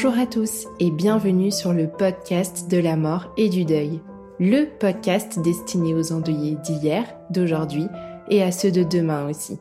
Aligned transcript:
Bonjour 0.00 0.16
à 0.16 0.26
tous 0.26 0.68
et 0.78 0.92
bienvenue 0.92 1.50
sur 1.50 1.72
le 1.72 1.88
podcast 1.88 2.70
de 2.70 2.78
la 2.78 2.94
mort 2.94 3.32
et 3.36 3.48
du 3.48 3.64
deuil. 3.64 4.00
Le 4.38 4.66
podcast 4.78 5.40
destiné 5.40 5.92
aux 5.92 6.12
endeuillés 6.12 6.54
d'hier, 6.62 7.02
d'aujourd'hui 7.30 7.88
et 8.30 8.40
à 8.44 8.52
ceux 8.52 8.70
de 8.70 8.84
demain 8.84 9.28
aussi. 9.28 9.58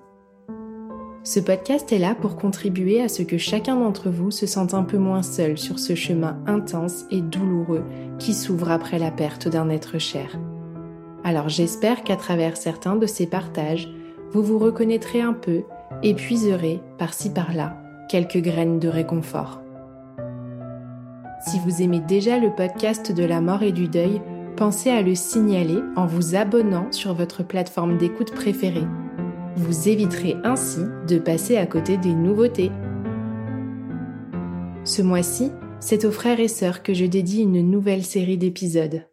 Ce 1.23 1.39
podcast 1.39 1.91
est 1.91 1.97
là 1.97 2.13
pour 2.13 2.35
contribuer 2.35 3.01
à 3.01 3.09
ce 3.09 3.23
que 3.23 3.39
chacun 3.39 3.77
d'entre 3.77 4.11
vous 4.11 4.29
se 4.29 4.45
sente 4.45 4.75
un 4.75 4.83
peu 4.83 4.99
moins 4.99 5.23
seul 5.23 5.57
sur 5.57 5.79
ce 5.79 5.95
chemin 5.95 6.37
intense 6.45 7.05
et 7.09 7.21
douloureux 7.21 7.83
qui 8.19 8.35
s'ouvre 8.35 8.69
après 8.69 8.99
la 8.99 9.09
perte 9.09 9.47
d'un 9.47 9.71
être 9.71 9.97
cher. 9.97 10.37
Alors 11.23 11.49
j'espère 11.49 12.03
qu'à 12.03 12.15
travers 12.15 12.57
certains 12.57 12.95
de 12.95 13.07
ces 13.07 13.25
partages, 13.25 13.91
vous 14.33 14.43
vous 14.43 14.59
reconnaîtrez 14.59 15.19
un 15.19 15.33
peu 15.33 15.63
et 16.03 16.13
puiserez 16.13 16.79
par-ci 16.99 17.31
par-là 17.31 17.81
quelques 18.07 18.37
graines 18.37 18.77
de 18.77 18.87
réconfort. 18.87 19.61
Si 21.39 21.59
vous 21.59 21.83
aimez 21.83 21.99
déjà 21.99 22.39
le 22.39 22.53
podcast 22.53 23.11
de 23.11 23.23
la 23.23 23.41
mort 23.41 23.61
et 23.61 23.71
du 23.71 23.87
deuil, 23.87 24.21
pensez 24.55 24.89
à 24.89 25.03
le 25.03 25.13
signaler 25.13 25.79
en 25.95 26.07
vous 26.07 26.35
abonnant 26.35 26.91
sur 26.91 27.13
votre 27.13 27.43
plateforme 27.43 27.97
d'écoute 27.97 28.33
préférée. 28.33 28.87
Vous 29.55 29.87
éviterez 29.87 30.35
ainsi 30.43 30.81
de 31.07 31.19
passer 31.19 31.57
à 31.57 31.67
côté 31.67 31.97
des 31.97 32.13
nouveautés. 32.13 32.71
Ce 34.83 35.03
mois-ci, 35.03 35.51
c'est 35.79 36.05
aux 36.05 36.11
frères 36.11 36.39
et 36.39 36.47
sœurs 36.47 36.81
que 36.81 36.95
je 36.95 37.05
dédie 37.05 37.43
une 37.43 37.69
nouvelle 37.69 38.03
série 38.03 38.37
d'épisodes. 38.37 39.07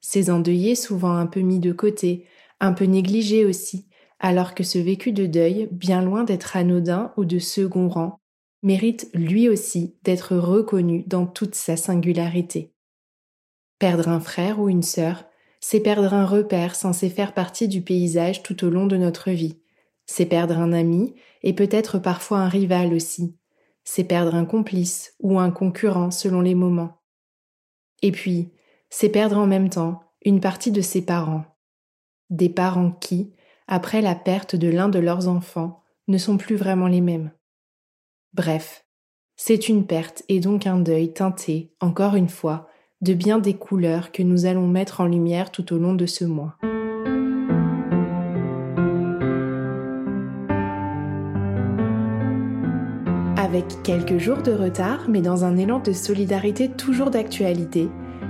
Ces 0.00 0.30
endeuillés 0.30 0.74
souvent 0.74 1.12
un 1.12 1.26
peu 1.26 1.40
mis 1.40 1.60
de 1.60 1.72
côté, 1.72 2.26
un 2.60 2.72
peu 2.72 2.84
négligés 2.84 3.46
aussi, 3.46 3.86
alors 4.18 4.54
que 4.54 4.64
ce 4.64 4.78
vécu 4.78 5.12
de 5.12 5.24
deuil, 5.24 5.68
bien 5.72 6.02
loin 6.02 6.24
d'être 6.24 6.56
anodin 6.56 7.12
ou 7.16 7.24
de 7.24 7.38
second 7.38 7.88
rang, 7.88 8.20
mérite 8.62 9.10
lui 9.14 9.48
aussi 9.48 9.96
d'être 10.02 10.36
reconnu 10.36 11.04
dans 11.06 11.26
toute 11.26 11.54
sa 11.54 11.76
singularité. 11.76 12.74
Perdre 13.78 14.08
un 14.08 14.20
frère 14.20 14.60
ou 14.60 14.68
une 14.68 14.82
sœur, 14.82 15.24
c'est 15.60 15.80
perdre 15.80 16.14
un 16.14 16.26
repère 16.26 16.74
censé 16.74 17.10
faire 17.10 17.34
partie 17.34 17.68
du 17.68 17.82
paysage 17.82 18.42
tout 18.42 18.64
au 18.64 18.70
long 18.70 18.86
de 18.86 18.96
notre 18.96 19.30
vie. 19.30 19.60
C'est 20.06 20.26
perdre 20.26 20.58
un 20.58 20.72
ami 20.72 21.14
et 21.42 21.54
peut-être 21.54 21.98
parfois 21.98 22.38
un 22.38 22.48
rival 22.48 22.92
aussi. 22.92 23.36
C'est 23.84 24.04
perdre 24.04 24.34
un 24.34 24.44
complice 24.44 25.14
ou 25.20 25.38
un 25.38 25.50
concurrent 25.50 26.10
selon 26.10 26.40
les 26.40 26.54
moments. 26.54 27.00
Et 28.02 28.12
puis, 28.12 28.52
c'est 28.88 29.08
perdre 29.08 29.38
en 29.38 29.46
même 29.46 29.70
temps 29.70 30.02
une 30.24 30.40
partie 30.40 30.72
de 30.72 30.80
ses 30.80 31.02
parents. 31.02 31.44
Des 32.28 32.48
parents 32.48 32.92
qui, 32.92 33.32
après 33.66 34.02
la 34.02 34.14
perte 34.14 34.56
de 34.56 34.68
l'un 34.68 34.88
de 34.88 34.98
leurs 34.98 35.28
enfants, 35.28 35.82
ne 36.08 36.18
sont 36.18 36.36
plus 36.36 36.56
vraiment 36.56 36.88
les 36.88 37.00
mêmes. 37.00 37.32
Bref, 38.32 38.84
c'est 39.36 39.68
une 39.68 39.86
perte 39.86 40.22
et 40.28 40.38
donc 40.38 40.66
un 40.68 40.78
deuil 40.78 41.12
teinté, 41.12 41.72
encore 41.80 42.14
une 42.14 42.28
fois, 42.28 42.68
de 43.00 43.12
bien 43.12 43.40
des 43.40 43.54
couleurs 43.54 44.12
que 44.12 44.22
nous 44.22 44.46
allons 44.46 44.68
mettre 44.68 45.00
en 45.00 45.06
lumière 45.06 45.50
tout 45.50 45.72
au 45.72 45.78
long 45.78 45.94
de 45.94 46.06
ce 46.06 46.24
mois. 46.24 46.56
Avec 53.36 53.82
quelques 53.82 54.18
jours 54.18 54.42
de 54.42 54.52
retard, 54.52 55.08
mais 55.08 55.22
dans 55.22 55.44
un 55.44 55.56
élan 55.56 55.80
de 55.80 55.92
solidarité 55.92 56.70
toujours 56.70 57.10
d'actualité, 57.10 57.88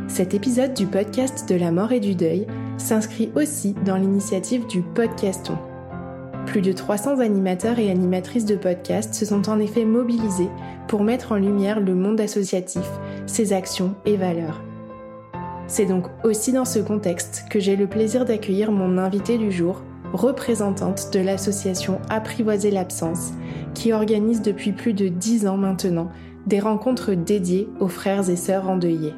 cet 0.09 0.33
épisode 0.33 0.73
du 0.73 0.87
podcast 0.87 1.47
de 1.47 1.57
la 1.57 1.73
mort 1.73 1.93
et 1.93 2.01
du 2.01 2.15
deuil 2.15 2.47
s'inscrit 2.79 3.31
aussi 3.35 3.75
dans 3.85 3.97
l'initiative 3.97 4.67
du 4.67 4.81
Podcaston 4.81 5.59
plus 6.51 6.63
de 6.63 6.73
300 6.73 7.21
animateurs 7.21 7.79
et 7.79 7.93
animatrices 7.93 8.45
de 8.45 8.57
podcasts 8.57 9.15
se 9.15 9.25
sont 9.25 9.49
en 9.49 9.61
effet 9.61 9.85
mobilisés 9.85 10.49
pour 10.89 11.05
mettre 11.05 11.31
en 11.31 11.37
lumière 11.37 11.79
le 11.79 11.95
monde 11.95 12.21
associatif, 12.21 12.83
ses 13.27 13.53
actions 13.53 13.95
et 14.05 14.17
valeurs. 14.17 14.61
C'est 15.69 15.87
donc 15.87 16.07
aussi 16.25 16.51
dans 16.51 16.65
ce 16.65 16.81
contexte 16.81 17.45
que 17.49 17.61
j'ai 17.61 17.77
le 17.77 17.87
plaisir 17.87 18.25
d'accueillir 18.25 18.73
mon 18.73 18.99
invitée 18.99 19.39
du 19.39 19.53
jour, 19.53 19.85
représentante 20.13 21.13
de 21.13 21.21
l'association 21.21 22.01
Apprivoiser 22.09 22.73
l'absence, 22.73 23.31
qui 23.75 23.93
organise 23.93 24.43
depuis 24.43 24.73
plus 24.73 24.93
de 24.93 25.07
10 25.07 25.47
ans 25.47 25.57
maintenant 25.57 26.09
des 26.49 26.59
rencontres 26.59 27.13
dédiées 27.13 27.69
aux 27.79 27.87
frères 27.87 28.29
et 28.29 28.35
sœurs 28.35 28.69
endeuillés. 28.69 29.15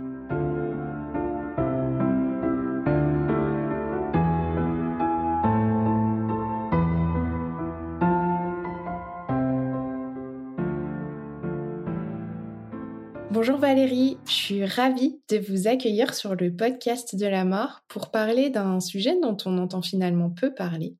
Bonjour 13.44 13.58
Valérie, 13.58 14.18
je 14.24 14.30
suis 14.30 14.64
ravie 14.64 15.20
de 15.28 15.36
vous 15.36 15.66
accueillir 15.66 16.14
sur 16.14 16.36
le 16.36 16.54
podcast 16.54 17.16
de 17.16 17.26
la 17.26 17.44
mort 17.44 17.80
pour 17.88 18.12
parler 18.12 18.50
d'un 18.50 18.78
sujet 18.78 19.18
dont 19.20 19.36
on 19.46 19.58
entend 19.58 19.82
finalement 19.82 20.30
peu 20.30 20.54
parler. 20.54 20.94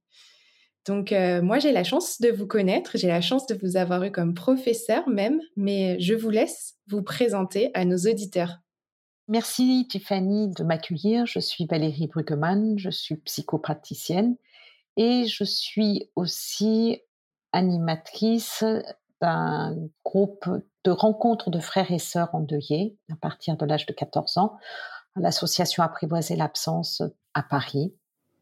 Donc 0.84 1.12
euh, 1.12 1.41
moi 1.41 1.60
j'ai 1.60 1.70
la 1.70 1.84
chance 1.84 2.20
de 2.20 2.31
vous 2.32 2.48
connaître, 2.48 2.98
j'ai 2.98 3.06
la 3.06 3.20
chance 3.20 3.47
de 3.47 3.56
vous 3.62 3.76
avoir 3.76 4.02
eu 4.02 4.10
comme 4.10 4.34
professeur 4.34 5.08
même, 5.08 5.41
mais 5.54 6.00
je 6.00 6.14
vous 6.14 6.31
laisse 6.31 6.75
vous 6.88 7.02
présenter 7.02 7.70
à 7.75 7.84
nos 7.84 8.10
auditeurs. 8.10 8.58
Merci 9.28 9.86
Tiffany 9.88 10.52
de 10.52 10.64
m'accueillir. 10.64 11.26
Je 11.26 11.38
suis 11.38 11.66
Valérie 11.66 12.08
Bruggemann, 12.08 12.76
je 12.76 12.91
suis 12.91 13.19
psychopraticienne 13.19 14.34
et 14.97 15.26
je 15.28 15.44
suis 15.44 16.10
aussi 16.16 17.02
animatrice 17.52 18.64
d'un 19.22 19.77
groupe 20.05 20.44
de 20.84 20.91
rencontres 20.91 21.49
de 21.49 21.60
frères 21.60 21.93
et 21.93 22.00
sœurs 22.00 22.34
endeuillés 22.34 22.99
à 23.10 23.16
partir 23.16 23.56
de 23.56 23.65
l'âge 23.65 23.87
de 23.87 23.93
14 23.93 24.37
ans 24.37 24.59
l'association 25.16 25.83
Apprivoiser 25.83 26.37
l'absence 26.37 27.03
à 27.34 27.43
Paris. 27.43 27.94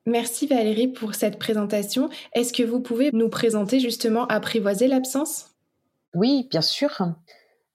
Merci 0.07 0.47
Valérie 0.47 0.89
pour 0.89 1.15
cette 1.15 1.39
présentation. 1.39 2.09
Est-ce 2.33 2.53
que 2.53 2.63
vous 2.63 2.81
pouvez 2.81 3.11
nous 3.13 3.29
présenter 3.29 3.81
justement 3.81 4.27
Apprivoiser 4.27 4.89
l'absence? 4.89 5.51
Oui, 6.15 6.49
bien 6.51 6.63
sûr. 6.63 6.91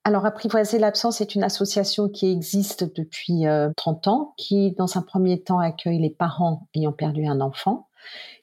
Alors 0.04 0.26
Apprivoiser 0.26 0.80
l'absence 0.80 1.22
est 1.22 1.36
une 1.36 1.44
association 1.44 2.10
qui 2.10 2.32
existe 2.32 2.96
depuis 2.96 3.46
30 3.76 4.08
euh, 4.08 4.10
ans, 4.10 4.34
qui 4.38 4.72
dans 4.72 4.98
un 4.98 5.02
premier 5.02 5.42
temps 5.42 5.60
accueille 5.60 6.00
les 6.00 6.10
parents 6.10 6.68
ayant 6.74 6.92
perdu 6.92 7.26
un 7.26 7.42
enfant 7.42 7.88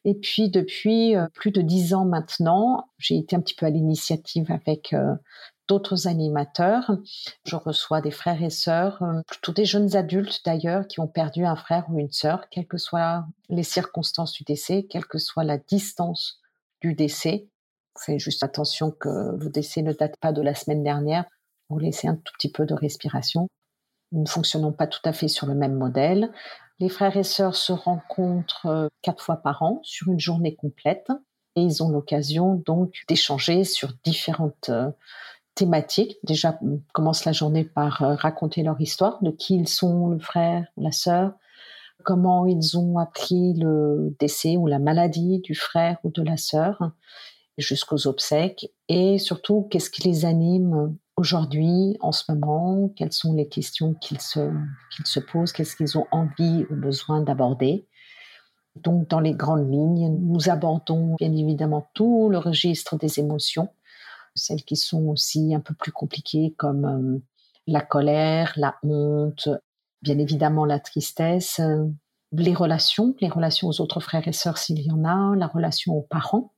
et 0.04 0.14
puis 0.14 0.50
depuis 0.50 1.16
euh, 1.16 1.26
plus 1.34 1.52
de 1.52 1.62
dix 1.62 1.94
ans 1.94 2.04
maintenant, 2.04 2.88
j'ai 2.99 3.16
été 3.16 3.37
un 3.37 3.40
petit 3.40 3.54
peu 3.54 3.66
à 3.66 3.70
l'initiative 3.70 4.50
avec 4.50 4.93
euh, 4.93 5.14
d'autres 5.69 6.08
animateurs. 6.08 6.90
Je 7.44 7.56
reçois 7.56 8.00
des 8.00 8.10
frères 8.10 8.43
et 8.43 8.50
sœurs, 8.50 9.02
euh, 9.02 9.20
plutôt 9.28 9.52
des 9.52 9.64
jeunes 9.64 9.94
adultes 9.94 10.40
d'ailleurs, 10.44 10.88
qui 10.88 11.00
ont 11.00 11.06
perdu 11.06 11.44
un 11.44 11.56
frère 11.56 11.87
ou 11.88 11.99
une 11.99 12.10
sœur, 12.10 12.49
quelles 12.50 12.66
que 12.66 12.78
soient 12.78 13.26
les 13.49 13.62
circonstances 13.62 14.32
du 14.32 14.43
décès, 14.44 14.87
quelle 14.90 15.06
que 15.06 15.19
soit 15.19 15.44
la 15.44 15.58
distance 15.58 16.40
du 16.81 16.94
décès. 16.94 17.48
Faites 17.96 18.19
juste 18.19 18.43
attention 18.43 18.90
que 18.90 19.37
le 19.38 19.50
décès 19.50 19.82
ne 19.82 19.93
date 19.93 20.16
pas 20.16 20.32
de 20.32 20.43
la 20.43 20.55
semaine 20.55 20.82
dernière. 20.82 21.26
Vous 21.69 21.78
laissez 21.78 22.08
un 22.08 22.16
tout 22.16 22.32
petit 22.37 22.50
peu 22.50 22.66
de 22.66 22.75
respiration. 22.75 23.48
Nous 24.10 24.22
ne 24.22 24.28
fonctionnons 24.28 24.72
pas 24.72 24.87
tout 24.87 25.00
à 25.05 25.12
fait 25.12 25.28
sur 25.28 25.46
le 25.46 25.55
même 25.55 25.75
modèle. 25.75 26.32
Les 26.82 26.88
frères 26.88 27.17
et 27.17 27.23
sœurs 27.23 27.55
se 27.55 27.73
rencontrent 27.73 28.67
euh, 28.67 28.88
quatre 29.02 29.23
fois 29.23 29.37
par 29.37 29.62
an 29.62 29.79
sur 29.84 30.08
une 30.08 30.19
journée 30.19 30.56
complète 30.56 31.12
et 31.55 31.62
ils 31.62 31.81
ont 31.81 31.88
l'occasion 31.88 32.56
donc 32.56 33.05
d'échanger 33.06 33.62
sur 33.62 33.93
différentes 34.02 34.69
euh, 34.69 34.90
thématiques. 35.55 36.17
Déjà, 36.25 36.58
commence 36.93 37.25
la 37.25 37.31
journée 37.31 37.62
par 37.62 37.99
raconter 37.99 38.64
leur 38.64 38.81
histoire, 38.81 39.23
de 39.23 39.31
qui 39.31 39.55
ils 39.55 39.69
sont, 39.69 40.08
le 40.08 40.19
frère, 40.19 40.67
la 40.76 40.90
sœur, 40.90 41.34
comment 42.02 42.46
ils 42.46 42.76
ont 42.76 42.99
appris 42.99 43.55
le 43.55 44.17
décès 44.19 44.56
ou 44.56 44.67
la 44.67 44.81
maladie 44.81 45.38
du 45.38 45.55
frère 45.55 45.99
ou 46.02 46.11
de 46.11 46.23
la 46.23 46.37
sœur, 46.37 46.90
jusqu'aux 47.58 48.08
obsèques, 48.08 48.73
et 48.88 49.19
surtout 49.19 49.69
qu'est-ce 49.70 49.90
qui 49.90 50.02
les 50.08 50.25
anime 50.25 50.96
aujourd'hui, 51.22 51.96
en 52.00 52.10
ce 52.10 52.24
moment, 52.32 52.90
quelles 52.96 53.12
sont 53.12 53.32
les 53.32 53.46
questions 53.46 53.94
qu'ils 53.94 54.20
se, 54.20 54.40
se 55.04 55.20
posent, 55.20 55.52
qu'est-ce 55.52 55.76
qu'ils 55.76 55.96
ont 55.96 56.06
envie 56.10 56.66
ou 56.69 56.74
besoin 56.74 57.20
d'aborder. 57.20 57.86
Donc, 58.74 59.08
dans 59.08 59.20
les 59.20 59.32
grandes 59.32 59.70
lignes, 59.70 60.19
nous 60.20 60.48
abordons 60.48 61.14
bien 61.20 61.32
évidemment 61.36 61.88
tout 61.94 62.28
le 62.28 62.38
registre 62.38 62.96
des 62.96 63.20
émotions, 63.20 63.69
celles 64.34 64.64
qui 64.64 64.74
sont 64.74 65.06
aussi 65.06 65.54
un 65.54 65.60
peu 65.60 65.74
plus 65.74 65.92
compliquées 65.92 66.56
comme 66.58 66.84
euh, 66.84 67.22
la 67.69 67.82
colère, 67.82 68.52
la 68.56 68.74
honte, 68.82 69.48
bien 70.02 70.19
évidemment 70.19 70.64
la 70.64 70.80
tristesse, 70.80 71.60
les 72.32 72.54
relations, 72.54 73.14
les 73.20 73.28
relations 73.28 73.69
aux 73.69 73.80
autres 73.80 74.00
frères 74.00 74.26
et 74.26 74.32
sœurs 74.32 74.58
s'il 74.58 74.80
y 74.80 74.90
en 74.90 75.04
a, 75.04 75.36
la 75.36 75.46
relation 75.46 75.94
aux 75.94 76.02
parents, 76.02 76.52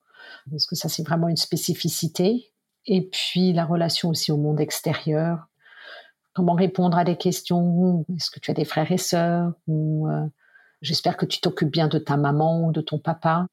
parce 0.51 0.65
que 0.65 0.75
ça 0.75 0.89
c'est 0.89 1.03
vraiment 1.03 1.29
une 1.29 1.37
spécificité, 1.37 2.54
et 2.87 3.03
puis 3.03 3.53
la 3.53 3.65
relation 3.65 4.11
aussi 4.11 4.33
au 4.33 4.37
monde 4.37 4.61
extérieur, 4.61 5.47
comment 6.35 6.55
répondre 6.55 6.99
à 6.99 7.05
des 7.05 7.17
questions, 7.17 8.05
est-ce 8.15 8.31
que 8.31 8.41
tu 8.41 8.51
as 8.51 8.55
des 8.55 8.65
frères 8.65 8.91
et 8.93 8.99
sœurs, 8.99 9.53
ou 9.67 10.09
euh, 10.09 10.27
j'espère 10.83 11.17
que 11.17 11.27
tu 11.27 11.41
t'occupes 11.41 11.71
bien 11.71 11.89
de 11.89 11.99
ta 11.99 12.17
maman 12.17 12.67
ou 12.67 12.73
de 12.73 12.81
ton 12.81 12.99
papa. 12.99 13.47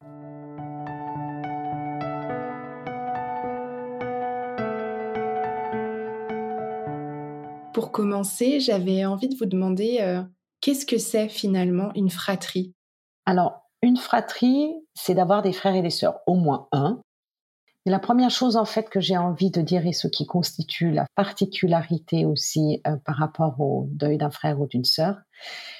Pour 7.73 7.91
commencer, 7.91 8.59
j'avais 8.59 9.05
envie 9.05 9.29
de 9.29 9.35
vous 9.35 9.45
demander 9.45 9.99
euh, 10.01 10.21
qu'est-ce 10.59 10.85
que 10.85 10.97
c'est 10.97 11.29
finalement 11.29 11.91
une 11.95 12.09
fratrie? 12.09 12.73
Alors, 13.25 13.69
une 13.81 13.97
fratrie, 13.97 14.73
c'est 14.93 15.15
d'avoir 15.15 15.41
des 15.41 15.53
frères 15.53 15.75
et 15.75 15.81
des 15.81 15.89
sœurs, 15.89 16.19
au 16.27 16.35
moins 16.35 16.67
un. 16.73 17.01
Et 17.85 17.89
la 17.89 17.99
première 17.99 18.29
chose 18.29 18.57
en 18.57 18.65
fait 18.65 18.89
que 18.89 18.99
j'ai 18.99 19.17
envie 19.17 19.49
de 19.49 19.61
dire 19.61 19.87
et 19.87 19.93
ce 19.93 20.07
qui 20.07 20.25
constitue 20.25 20.91
la 20.91 21.07
particularité 21.15 22.25
aussi 22.25 22.81
euh, 22.85 22.97
par 22.97 23.17
rapport 23.17 23.59
au 23.59 23.87
deuil 23.89 24.17
d'un 24.17 24.29
frère 24.29 24.59
ou 24.61 24.67
d'une 24.67 24.85
sœur, 24.85 25.17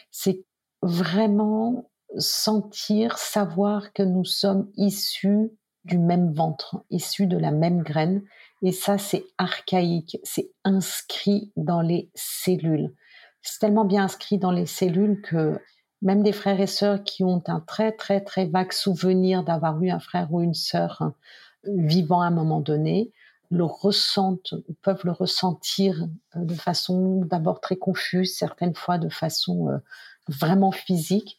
c'est 0.10 0.44
vraiment 0.82 1.90
sentir, 2.18 3.18
savoir 3.18 3.94
que 3.94 4.04
nous 4.04 4.26
sommes 4.26 4.70
issus 4.76 5.52
du 5.86 5.98
même 5.98 6.34
ventre, 6.34 6.84
issus 6.90 7.28
de 7.28 7.38
la 7.38 7.52
même 7.52 7.82
graine. 7.82 8.24
Et 8.62 8.72
ça, 8.72 8.98
c'est 8.98 9.26
archaïque, 9.38 10.18
c'est 10.24 10.52
inscrit 10.64 11.52
dans 11.56 11.82
les 11.82 12.12
cellules. 12.14 12.94
C'est 13.42 13.60
tellement 13.60 13.86
bien 13.86 14.04
inscrit 14.04 14.38
dans 14.38 14.52
les 14.52 14.68
cellules 14.68 15.22
que 15.22 15.60
même 16.02 16.24
des 16.24 16.32
frères 16.32 16.60
et 16.60 16.68
sœurs 16.68 17.04
qui 17.04 17.24
ont 17.24 17.44
un 17.48 17.60
très 17.60 17.92
très 17.92 18.22
très 18.22 18.46
vague 18.46 18.72
souvenir 18.72 19.44
d'avoir 19.44 19.82
eu 19.82 19.90
un 19.92 20.00
frère 20.00 20.32
ou 20.34 20.42
une 20.42 20.54
sœur 20.54 20.98
hein, 21.02 21.16
vivant 21.66 22.22
à 22.22 22.28
un 22.28 22.32
moment 22.32 22.60
donné, 22.60 23.12
le 23.50 23.66
ressentent, 23.66 24.54
peuvent 24.82 25.02
le 25.04 25.12
ressentir 25.12 26.08
euh, 26.36 26.44
de 26.44 26.54
façon 26.54 27.22
d'abord 27.26 27.60
très 27.60 27.76
confuse, 27.76 28.36
certaines 28.36 28.76
fois 28.76 28.98
de 28.98 29.10
façon 29.10 29.70
euh, 29.70 29.78
vraiment 30.30 30.72
physique, 30.72 31.38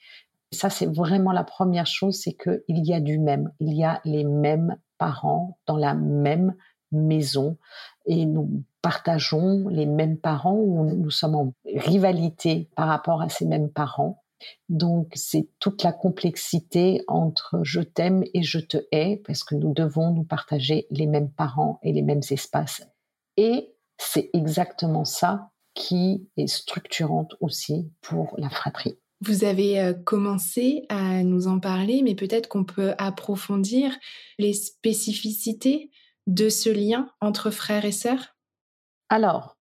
ça, 0.52 0.68
c'est 0.68 0.86
vraiment 0.86 1.32
la 1.32 1.44
première 1.44 1.86
chose, 1.86 2.20
c'est 2.20 2.34
qu'il 2.34 2.62
y 2.68 2.92
a 2.92 3.00
du 3.00 3.18
même. 3.18 3.50
Il 3.58 3.72
y 3.72 3.84
a 3.84 4.00
les 4.04 4.24
mêmes 4.24 4.76
parents 4.98 5.58
dans 5.66 5.78
la 5.78 5.94
même 5.94 6.54
maison 6.92 7.56
et 8.04 8.26
nous 8.26 8.62
partageons 8.82 9.68
les 9.68 9.86
mêmes 9.86 10.18
parents 10.18 10.56
ou 10.56 10.84
nous 10.84 11.10
sommes 11.10 11.34
en 11.34 11.54
rivalité 11.64 12.68
par 12.76 12.88
rapport 12.88 13.22
à 13.22 13.30
ces 13.30 13.46
mêmes 13.46 13.70
parents. 13.70 14.22
Donc, 14.68 15.12
c'est 15.14 15.48
toute 15.58 15.82
la 15.82 15.92
complexité 15.92 17.02
entre 17.08 17.60
je 17.62 17.80
t'aime 17.80 18.24
et 18.34 18.42
je 18.42 18.58
te 18.58 18.78
hais 18.92 19.22
parce 19.26 19.44
que 19.44 19.54
nous 19.54 19.72
devons 19.72 20.12
nous 20.12 20.24
partager 20.24 20.86
les 20.90 21.06
mêmes 21.06 21.30
parents 21.30 21.78
et 21.82 21.92
les 21.92 22.02
mêmes 22.02 22.22
espaces. 22.30 22.82
Et 23.36 23.74
c'est 23.98 24.30
exactement 24.32 25.04
ça 25.04 25.50
qui 25.74 26.28
est 26.36 26.48
structurante 26.48 27.34
aussi 27.40 27.90
pour 28.00 28.34
la 28.38 28.50
fratrie. 28.50 28.98
Vous 29.20 29.44
avez 29.44 29.80
euh, 29.80 29.94
commencé 29.94 30.84
à 30.88 31.22
nous 31.22 31.46
en 31.46 31.60
parler, 31.60 32.02
mais 32.02 32.16
peut-être 32.16 32.48
qu'on 32.48 32.64
peut 32.64 32.92
approfondir 32.98 33.96
les 34.38 34.52
spécificités 34.52 35.90
de 36.26 36.48
ce 36.48 36.68
lien 36.70 37.08
entre 37.20 37.50
frères 37.50 37.84
et 37.84 37.92
sœurs? 37.92 38.36
Alors, 39.08 39.56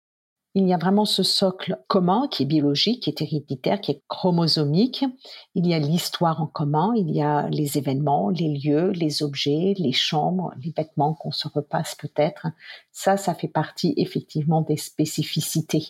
il 0.58 0.68
y 0.68 0.74
a 0.74 0.78
vraiment 0.78 1.06
ce 1.06 1.24
socle 1.24 1.78
commun 1.88 2.28
qui 2.32 2.44
est 2.44 2.48
biologique, 2.48 3.04
qui 3.04 3.10
est 3.10 3.22
héréditaire, 3.22 3.80
qui 3.80 3.92
est 3.92 4.02
chromosomique. 4.08 5.06
Il 5.54 5.68
y 5.68 5.74
a 5.74 5.80
l'histoire 5.80 6.42
en 6.42 6.48
commun, 6.48 6.94
il 6.96 7.12
y 7.12 7.22
a 7.22 7.48
les 7.50 7.78
événements, 7.78 8.30
les 8.30 8.58
lieux, 8.58 8.90
les 8.90 9.22
objets, 9.22 9.76
les 9.78 9.92
chambres, 9.92 10.54
les 10.64 10.74
vêtements 10.76 11.14
qu'on 11.14 11.32
se 11.32 11.48
repasse 11.48 11.94
peut-être. 11.96 12.48
Ça, 12.92 13.18
ça 13.18 13.36
fait 13.36 13.48
partie 13.48 13.94
effectivement 13.98 14.62
des 14.62 14.78
spécificités. 14.78 15.90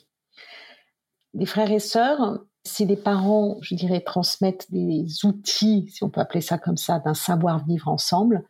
Les 1.34 1.46
frères 1.46 1.72
et 1.72 1.80
sœurs, 1.80 2.40
si 2.66 2.86
les 2.86 2.98
parents, 2.98 3.58
je 3.62 3.74
dirais, 3.74 4.02
transmettent 4.02 4.70
des 4.70 5.06
outils, 5.24 5.88
si 5.90 6.04
on 6.04 6.10
peut 6.10 6.20
appeler 6.20 6.42
ça 6.42 6.58
comme 6.58 6.78
ça, 6.78 7.00
d'un 7.00 7.14
savoir-vivre 7.14 7.88
ensemble, 7.88 8.44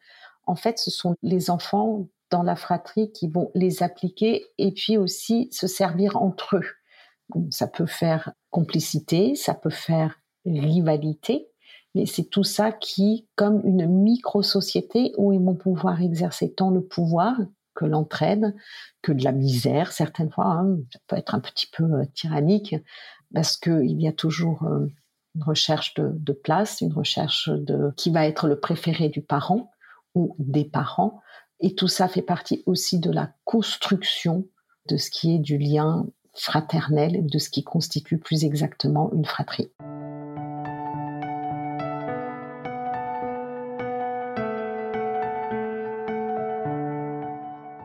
en 0.47 0.55
fait, 0.55 0.79
ce 0.79 0.89
sont 0.89 1.15
les 1.21 1.51
enfants 1.51 2.07
dans 2.29 2.43
la 2.43 2.55
fratrie 2.55 3.11
qui 3.11 3.27
vont 3.27 3.51
les 3.55 3.83
appliquer 3.83 4.45
et 4.57 4.71
puis 4.71 4.97
aussi 4.97 5.49
se 5.51 5.67
servir 5.67 6.17
entre 6.17 6.57
eux. 6.57 7.45
Ça 7.51 7.67
peut 7.67 7.85
faire 7.85 8.31
complicité, 8.49 9.35
ça 9.35 9.53
peut 9.53 9.69
faire 9.69 10.19
rivalité, 10.45 11.49
mais 11.93 12.05
c'est 12.05 12.29
tout 12.29 12.43
ça 12.43 12.71
qui, 12.71 13.27
comme 13.35 13.61
une 13.65 13.87
micro-société 13.87 15.13
où 15.17 15.33
ils 15.33 15.43
vont 15.43 15.55
pouvoir 15.55 16.01
exercer 16.01 16.53
tant 16.53 16.69
le 16.69 16.81
pouvoir 16.81 17.35
que 17.75 17.85
l'entraide, 17.85 18.55
que 19.01 19.11
de 19.11 19.23
la 19.23 19.31
misère 19.31 19.91
certaines 19.91 20.31
fois, 20.31 20.45
hein, 20.45 20.77
ça 20.91 20.99
peut 21.07 21.15
être 21.15 21.35
un 21.35 21.39
petit 21.39 21.67
peu 21.67 21.83
euh, 21.83 22.05
tyrannique, 22.13 22.75
parce 23.33 23.57
qu'il 23.57 24.01
y 24.01 24.07
a 24.07 24.13
toujours 24.13 24.63
euh, 24.63 24.87
une 25.35 25.43
recherche 25.43 25.93
de, 25.95 26.33
place, 26.33 26.81
une 26.81 26.93
recherche 26.93 27.49
de 27.49 27.91
qui 27.95 28.09
va 28.09 28.25
être 28.25 28.47
le 28.47 28.59
préféré 28.59 29.09
du 29.09 29.21
parent 29.21 29.71
ou 30.17 30.35
des 30.39 30.65
parents. 30.65 31.21
Et 31.59 31.75
tout 31.75 31.87
ça 31.87 32.07
fait 32.07 32.23
partie 32.23 32.63
aussi 32.65 32.99
de 32.99 33.11
la 33.11 33.31
construction 33.45 34.47
de 34.89 34.97
ce 34.97 35.11
qui 35.11 35.35
est 35.35 35.39
du 35.39 35.57
lien 35.57 36.07
fraternel, 36.33 37.25
de 37.25 37.37
ce 37.37 37.49
qui 37.49 37.63
constitue 37.63 38.17
plus 38.17 38.43
exactement 38.43 39.11
une 39.13 39.25
fratrie. 39.25 39.71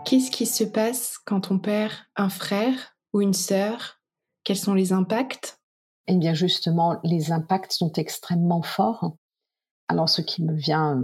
Qu'est-ce 0.05 0.31
qui 0.31 0.47
se 0.47 0.65
passe 0.65 1.19
quand 1.25 1.51
on 1.51 1.59
perd 1.59 1.93
un 2.17 2.29
frère 2.29 2.97
ou 3.13 3.21
une 3.21 3.35
sœur? 3.35 4.01
Quels 4.45 4.59
sont 4.59 4.75
les 4.75 4.93
impacts? 4.93 5.59
Eh 6.07 6.17
bien 6.17 6.35
justement, 6.35 6.99
les 7.05 7.31
impacts 7.31 7.73
sont 7.73 7.93
extrêmement 7.93 8.63
forts. 8.63 9.17
Alors 9.89 10.09
ce 10.09 10.23
qui 10.23 10.43
me 10.43 10.55
vient 10.55 11.03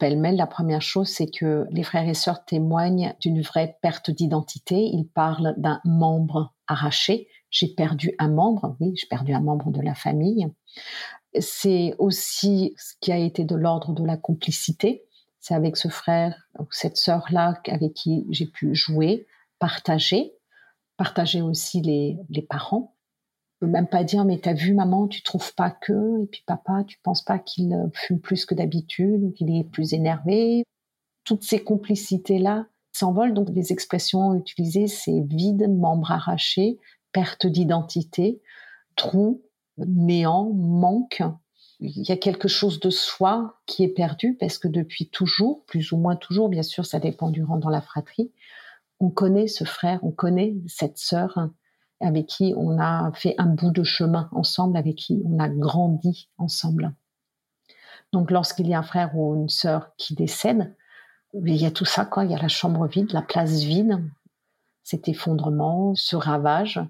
pêle-mêle, 0.00 0.34
la 0.34 0.48
première 0.48 0.82
chose, 0.82 1.08
c'est 1.08 1.30
que 1.30 1.66
les 1.70 1.84
frères 1.84 2.08
et 2.08 2.14
sœurs 2.14 2.44
témoignent 2.44 3.14
d'une 3.20 3.40
vraie 3.40 3.78
perte 3.80 4.10
d'identité. 4.10 4.90
Ils 4.92 5.06
parlent 5.06 5.54
d'un 5.58 5.80
membre 5.84 6.52
arraché. 6.66 7.28
J'ai 7.50 7.68
perdu 7.68 8.12
un 8.18 8.28
membre, 8.28 8.76
oui, 8.80 8.94
j'ai 8.96 9.06
perdu 9.06 9.32
un 9.32 9.40
membre 9.40 9.70
de 9.70 9.80
la 9.80 9.94
famille. 9.94 10.48
C'est 11.38 11.94
aussi 11.98 12.74
ce 12.76 12.94
qui 13.00 13.12
a 13.12 13.18
été 13.18 13.44
de 13.44 13.54
l'ordre 13.54 13.92
de 13.92 14.04
la 14.04 14.16
complicité. 14.16 15.04
C'est 15.38 15.54
avec 15.54 15.76
ce 15.76 15.86
frère 15.86 16.48
ou 16.58 16.66
cette 16.72 16.96
sœur-là 16.96 17.60
avec 17.68 17.94
qui 17.94 18.26
j'ai 18.30 18.46
pu 18.46 18.74
jouer, 18.74 19.28
partager 19.60 20.34
partager 21.00 21.40
aussi 21.40 21.80
les, 21.80 22.18
les 22.28 22.42
parents. 22.42 22.94
Ne 23.62 23.66
même 23.66 23.86
pas 23.86 24.04
dire, 24.04 24.24
mais 24.24 24.38
t'as 24.38 24.54
vu 24.54 24.74
maman, 24.74 25.08
tu 25.08 25.22
trouves 25.22 25.54
pas 25.54 25.70
que, 25.70 26.22
et 26.22 26.26
puis 26.26 26.42
papa, 26.46 26.84
tu 26.86 26.98
penses 27.02 27.22
pas 27.22 27.38
qu'il 27.38 27.72
euh, 27.72 27.88
fume 27.94 28.20
plus 28.20 28.46
que 28.46 28.54
d'habitude 28.54 29.22
ou 29.22 29.30
qu'il 29.32 29.54
est 29.54 29.64
plus 29.64 29.92
énervé. 29.92 30.64
Toutes 31.24 31.42
ces 31.42 31.62
complicités-là 31.62 32.66
s'envolent. 32.92 33.34
Donc 33.34 33.48
les 33.50 33.72
expressions 33.72 34.34
utilisées, 34.34 34.86
c'est 34.86 35.20
vide, 35.20 35.68
membre 35.68 36.10
arraché, 36.10 36.78
perte 37.12 37.46
d'identité, 37.46 38.40
trou, 38.96 39.42
néant, 39.78 40.50
manque. 40.52 41.22
Il 41.80 42.06
y 42.06 42.12
a 42.12 42.16
quelque 42.16 42.48
chose 42.48 42.80
de 42.80 42.90
soi 42.90 43.60
qui 43.66 43.84
est 43.84 43.88
perdu 43.88 44.36
parce 44.38 44.58
que 44.58 44.68
depuis 44.68 45.08
toujours, 45.08 45.64
plus 45.64 45.92
ou 45.92 45.96
moins 45.96 46.16
toujours, 46.16 46.48
bien 46.48 46.62
sûr, 46.62 46.84
ça 46.84 46.98
dépend 46.98 47.30
du 47.30 47.42
rang 47.42 47.56
dans 47.56 47.70
la 47.70 47.80
fratrie, 47.80 48.32
on 49.00 49.08
connaît 49.08 49.48
ce 49.48 49.64
frère, 49.64 50.00
on 50.02 50.10
connaît 50.10 50.56
cette 50.66 50.98
sœur 50.98 51.50
avec 52.00 52.26
qui 52.26 52.54
on 52.56 52.78
a 52.78 53.10
fait 53.14 53.34
un 53.38 53.46
bout 53.46 53.70
de 53.70 53.82
chemin 53.82 54.28
ensemble, 54.32 54.76
avec 54.76 54.96
qui 54.96 55.22
on 55.24 55.38
a 55.38 55.48
grandi 55.48 56.28
ensemble. 56.38 56.94
Donc 58.12 58.30
lorsqu'il 58.30 58.68
y 58.68 58.74
a 58.74 58.78
un 58.78 58.82
frère 58.82 59.16
ou 59.16 59.34
une 59.34 59.48
sœur 59.48 59.92
qui 59.96 60.14
décède, 60.14 60.74
il 61.34 61.56
y 61.56 61.66
a 61.66 61.70
tout 61.70 61.84
ça, 61.84 62.04
quoi. 62.04 62.24
Il 62.24 62.30
y 62.30 62.34
a 62.34 62.42
la 62.42 62.48
chambre 62.48 62.86
vide, 62.86 63.12
la 63.12 63.22
place 63.22 63.62
vide. 63.62 64.02
cet 64.82 65.08
effondrement, 65.08 65.94
ce 65.94 66.16
ravage. 66.16 66.80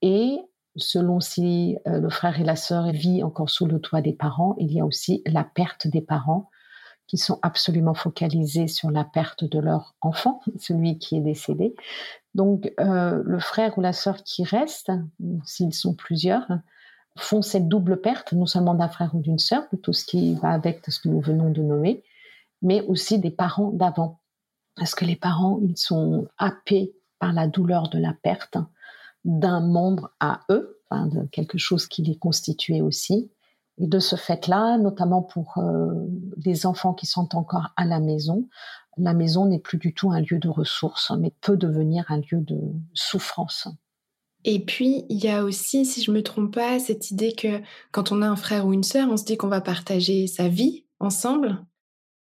Et 0.00 0.40
selon 0.76 1.20
si 1.20 1.78
euh, 1.86 2.00
le 2.00 2.08
frère 2.08 2.40
et 2.40 2.44
la 2.44 2.56
sœur 2.56 2.90
vivent 2.90 3.24
encore 3.24 3.50
sous 3.50 3.66
le 3.66 3.80
toit 3.80 4.00
des 4.00 4.14
parents, 4.14 4.56
il 4.58 4.72
y 4.72 4.80
a 4.80 4.84
aussi 4.84 5.22
la 5.26 5.44
perte 5.44 5.86
des 5.86 6.00
parents 6.00 6.50
qui 7.06 7.18
sont 7.18 7.38
absolument 7.42 7.94
focalisés 7.94 8.68
sur 8.68 8.90
la 8.90 9.04
perte 9.04 9.44
de 9.44 9.58
leur 9.58 9.94
enfant, 10.00 10.40
celui 10.58 10.98
qui 10.98 11.16
est 11.16 11.20
décédé. 11.20 11.74
Donc 12.34 12.72
euh, 12.80 13.22
le 13.24 13.38
frère 13.38 13.76
ou 13.76 13.80
la 13.80 13.92
sœur 13.92 14.22
qui 14.24 14.44
reste, 14.44 14.90
s'ils 15.44 15.74
sont 15.74 15.94
plusieurs, 15.94 16.46
font 17.18 17.42
cette 17.42 17.68
double 17.68 18.00
perte, 18.00 18.32
non 18.32 18.46
seulement 18.46 18.74
d'un 18.74 18.88
frère 18.88 19.14
ou 19.14 19.20
d'une 19.20 19.38
sœur, 19.38 19.64
de 19.72 19.76
tout 19.76 19.92
ce 19.92 20.04
qui 20.04 20.34
va 20.34 20.50
avec 20.50 20.80
ce 20.88 20.98
que 20.98 21.08
nous 21.08 21.20
venons 21.20 21.50
de 21.50 21.60
nommer, 21.60 22.02
mais 22.62 22.80
aussi 22.82 23.18
des 23.18 23.30
parents 23.30 23.70
d'avant. 23.70 24.20
Parce 24.76 24.94
que 24.94 25.04
les 25.04 25.16
parents, 25.16 25.60
ils 25.62 25.76
sont 25.76 26.26
happés 26.38 26.94
par 27.18 27.32
la 27.32 27.46
douleur 27.46 27.90
de 27.90 27.98
la 27.98 28.14
perte 28.14 28.56
d'un 29.24 29.60
membre 29.60 30.10
à 30.20 30.40
eux, 30.50 30.80
de 30.90 31.26
quelque 31.26 31.58
chose 31.58 31.86
qui 31.86 32.02
les 32.02 32.16
constituait 32.16 32.80
aussi. 32.80 33.30
Et 33.78 33.86
de 33.86 33.98
ce 33.98 34.16
fait-là, 34.16 34.76
notamment 34.78 35.22
pour 35.22 35.58
euh, 35.58 36.06
les 36.44 36.66
enfants 36.66 36.92
qui 36.92 37.06
sont 37.06 37.34
encore 37.34 37.68
à 37.76 37.84
la 37.84 38.00
maison, 38.00 38.48
la 38.98 39.14
maison 39.14 39.46
n'est 39.46 39.58
plus 39.58 39.78
du 39.78 39.94
tout 39.94 40.10
un 40.10 40.20
lieu 40.20 40.38
de 40.38 40.48
ressources, 40.48 41.10
mais 41.18 41.32
peut 41.40 41.56
devenir 41.56 42.04
un 42.10 42.18
lieu 42.18 42.40
de 42.40 42.58
souffrance. 42.92 43.68
Et 44.44 44.64
puis, 44.64 45.04
il 45.08 45.24
y 45.24 45.28
a 45.28 45.44
aussi, 45.44 45.84
si 45.86 46.02
je 46.02 46.10
me 46.10 46.22
trompe 46.22 46.54
pas, 46.54 46.78
cette 46.78 47.10
idée 47.10 47.32
que 47.32 47.60
quand 47.92 48.12
on 48.12 48.22
a 48.22 48.28
un 48.28 48.36
frère 48.36 48.66
ou 48.66 48.72
une 48.72 48.82
sœur, 48.82 49.08
on 49.08 49.16
se 49.16 49.24
dit 49.24 49.36
qu'on 49.36 49.48
va 49.48 49.60
partager 49.60 50.26
sa 50.26 50.48
vie 50.48 50.84
ensemble. 50.98 51.64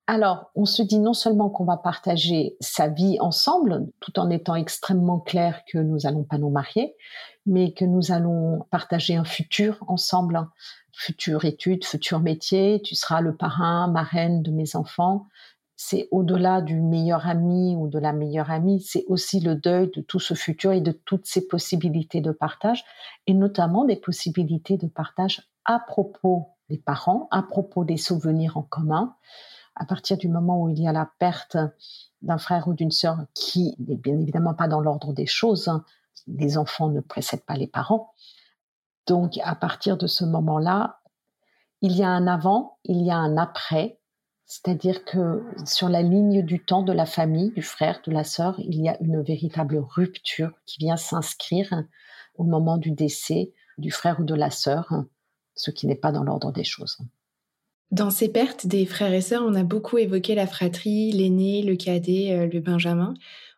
Alors, 0.06 0.50
on 0.54 0.64
se 0.64 0.82
dit 0.82 0.98
non 0.98 1.12
seulement 1.12 1.50
qu'on 1.50 1.64
va 1.64 1.76
partager 1.76 2.56
sa 2.60 2.88
vie 2.88 3.18
ensemble, 3.20 3.86
tout 4.00 4.18
en 4.18 4.28
étant 4.28 4.56
extrêmement 4.56 5.20
clair 5.20 5.62
que 5.70 5.78
nous 5.78 6.04
allons 6.04 6.24
pas 6.24 6.36
nous 6.36 6.50
marier, 6.50 6.96
mais 7.46 7.72
que 7.72 7.84
nous 7.84 8.10
allons 8.10 8.66
partager 8.70 9.14
un 9.14 9.24
futur 9.24 9.78
ensemble, 9.86 10.46
future 10.94 11.44
étude, 11.44 11.84
futur 11.84 12.20
métier. 12.20 12.80
Tu 12.82 12.94
seras 12.94 13.20
le 13.20 13.36
parrain, 13.36 13.88
marraine 13.88 14.42
de 14.42 14.50
mes 14.50 14.76
enfants. 14.76 15.26
C'est 15.76 16.08
au-delà 16.10 16.60
du 16.60 16.80
meilleur 16.80 17.26
ami 17.26 17.74
ou 17.74 17.88
de 17.88 17.98
la 17.98 18.12
meilleure 18.12 18.50
amie, 18.50 18.82
c'est 18.82 19.06
aussi 19.08 19.40
le 19.40 19.54
deuil 19.54 19.90
de 19.90 20.02
tout 20.02 20.20
ce 20.20 20.34
futur 20.34 20.72
et 20.72 20.82
de 20.82 20.92
toutes 20.92 21.24
ces 21.24 21.46
possibilités 21.46 22.20
de 22.20 22.32
partage, 22.32 22.84
et 23.26 23.32
notamment 23.32 23.86
des 23.86 23.96
possibilités 23.96 24.76
de 24.76 24.88
partage 24.88 25.48
à 25.64 25.78
propos 25.78 26.48
des 26.68 26.76
parents, 26.76 27.28
à 27.30 27.42
propos 27.42 27.86
des 27.86 27.96
souvenirs 27.96 28.58
en 28.58 28.62
commun, 28.62 29.16
à 29.74 29.86
partir 29.86 30.18
du 30.18 30.28
moment 30.28 30.62
où 30.62 30.68
il 30.68 30.78
y 30.78 30.86
a 30.86 30.92
la 30.92 31.10
perte 31.18 31.56
d'un 32.20 32.36
frère 32.36 32.68
ou 32.68 32.74
d'une 32.74 32.90
sœur 32.90 33.16
qui 33.32 33.74
n'est 33.78 33.96
bien 33.96 34.18
évidemment 34.20 34.52
pas 34.52 34.68
dans 34.68 34.80
l'ordre 34.80 35.14
des 35.14 35.24
choses, 35.24 35.68
hein, 35.68 35.82
les 36.26 36.58
enfants 36.58 36.90
ne 36.90 37.00
précèdent 37.00 37.46
pas 37.46 37.56
les 37.56 37.66
parents. 37.66 38.12
Donc 39.10 39.40
à 39.42 39.56
partir 39.56 39.96
de 39.96 40.06
ce 40.06 40.24
moment-là, 40.24 41.00
il 41.80 41.96
y 41.96 42.04
a 42.04 42.08
un 42.08 42.28
avant, 42.28 42.78
il 42.84 43.04
y 43.04 43.10
a 43.10 43.16
un 43.16 43.36
après, 43.38 43.98
c'est-à-dire 44.46 45.04
que 45.04 45.42
sur 45.66 45.88
la 45.88 46.00
ligne 46.00 46.42
du 46.42 46.64
temps 46.64 46.84
de 46.84 46.92
la 46.92 47.06
famille, 47.06 47.50
du 47.50 47.62
frère, 47.62 48.02
de 48.06 48.12
la 48.12 48.22
sœur, 48.22 48.54
il 48.60 48.80
y 48.80 48.88
a 48.88 48.96
une 49.00 49.20
véritable 49.20 49.78
rupture 49.78 50.52
qui 50.64 50.78
vient 50.78 50.96
s'inscrire 50.96 51.82
au 52.36 52.44
moment 52.44 52.78
du 52.78 52.92
décès 52.92 53.52
du 53.78 53.90
frère 53.90 54.20
ou 54.20 54.24
de 54.24 54.36
la 54.36 54.52
sœur, 54.52 55.02
ce 55.56 55.72
qui 55.72 55.88
n'est 55.88 55.96
pas 55.96 56.12
dans 56.12 56.22
l'ordre 56.22 56.52
des 56.52 56.62
choses. 56.62 56.98
Dans 57.90 58.10
ces 58.10 58.28
pertes 58.28 58.68
des 58.68 58.86
frères 58.86 59.12
et 59.12 59.22
sœurs, 59.22 59.42
on 59.44 59.56
a 59.56 59.64
beaucoup 59.64 59.98
évoqué 59.98 60.36
la 60.36 60.46
fratrie, 60.46 61.10
l'aîné, 61.10 61.64
le 61.64 61.74
cadet, 61.74 62.30
euh, 62.30 62.46
le 62.46 62.60
benjamin. 62.60 63.14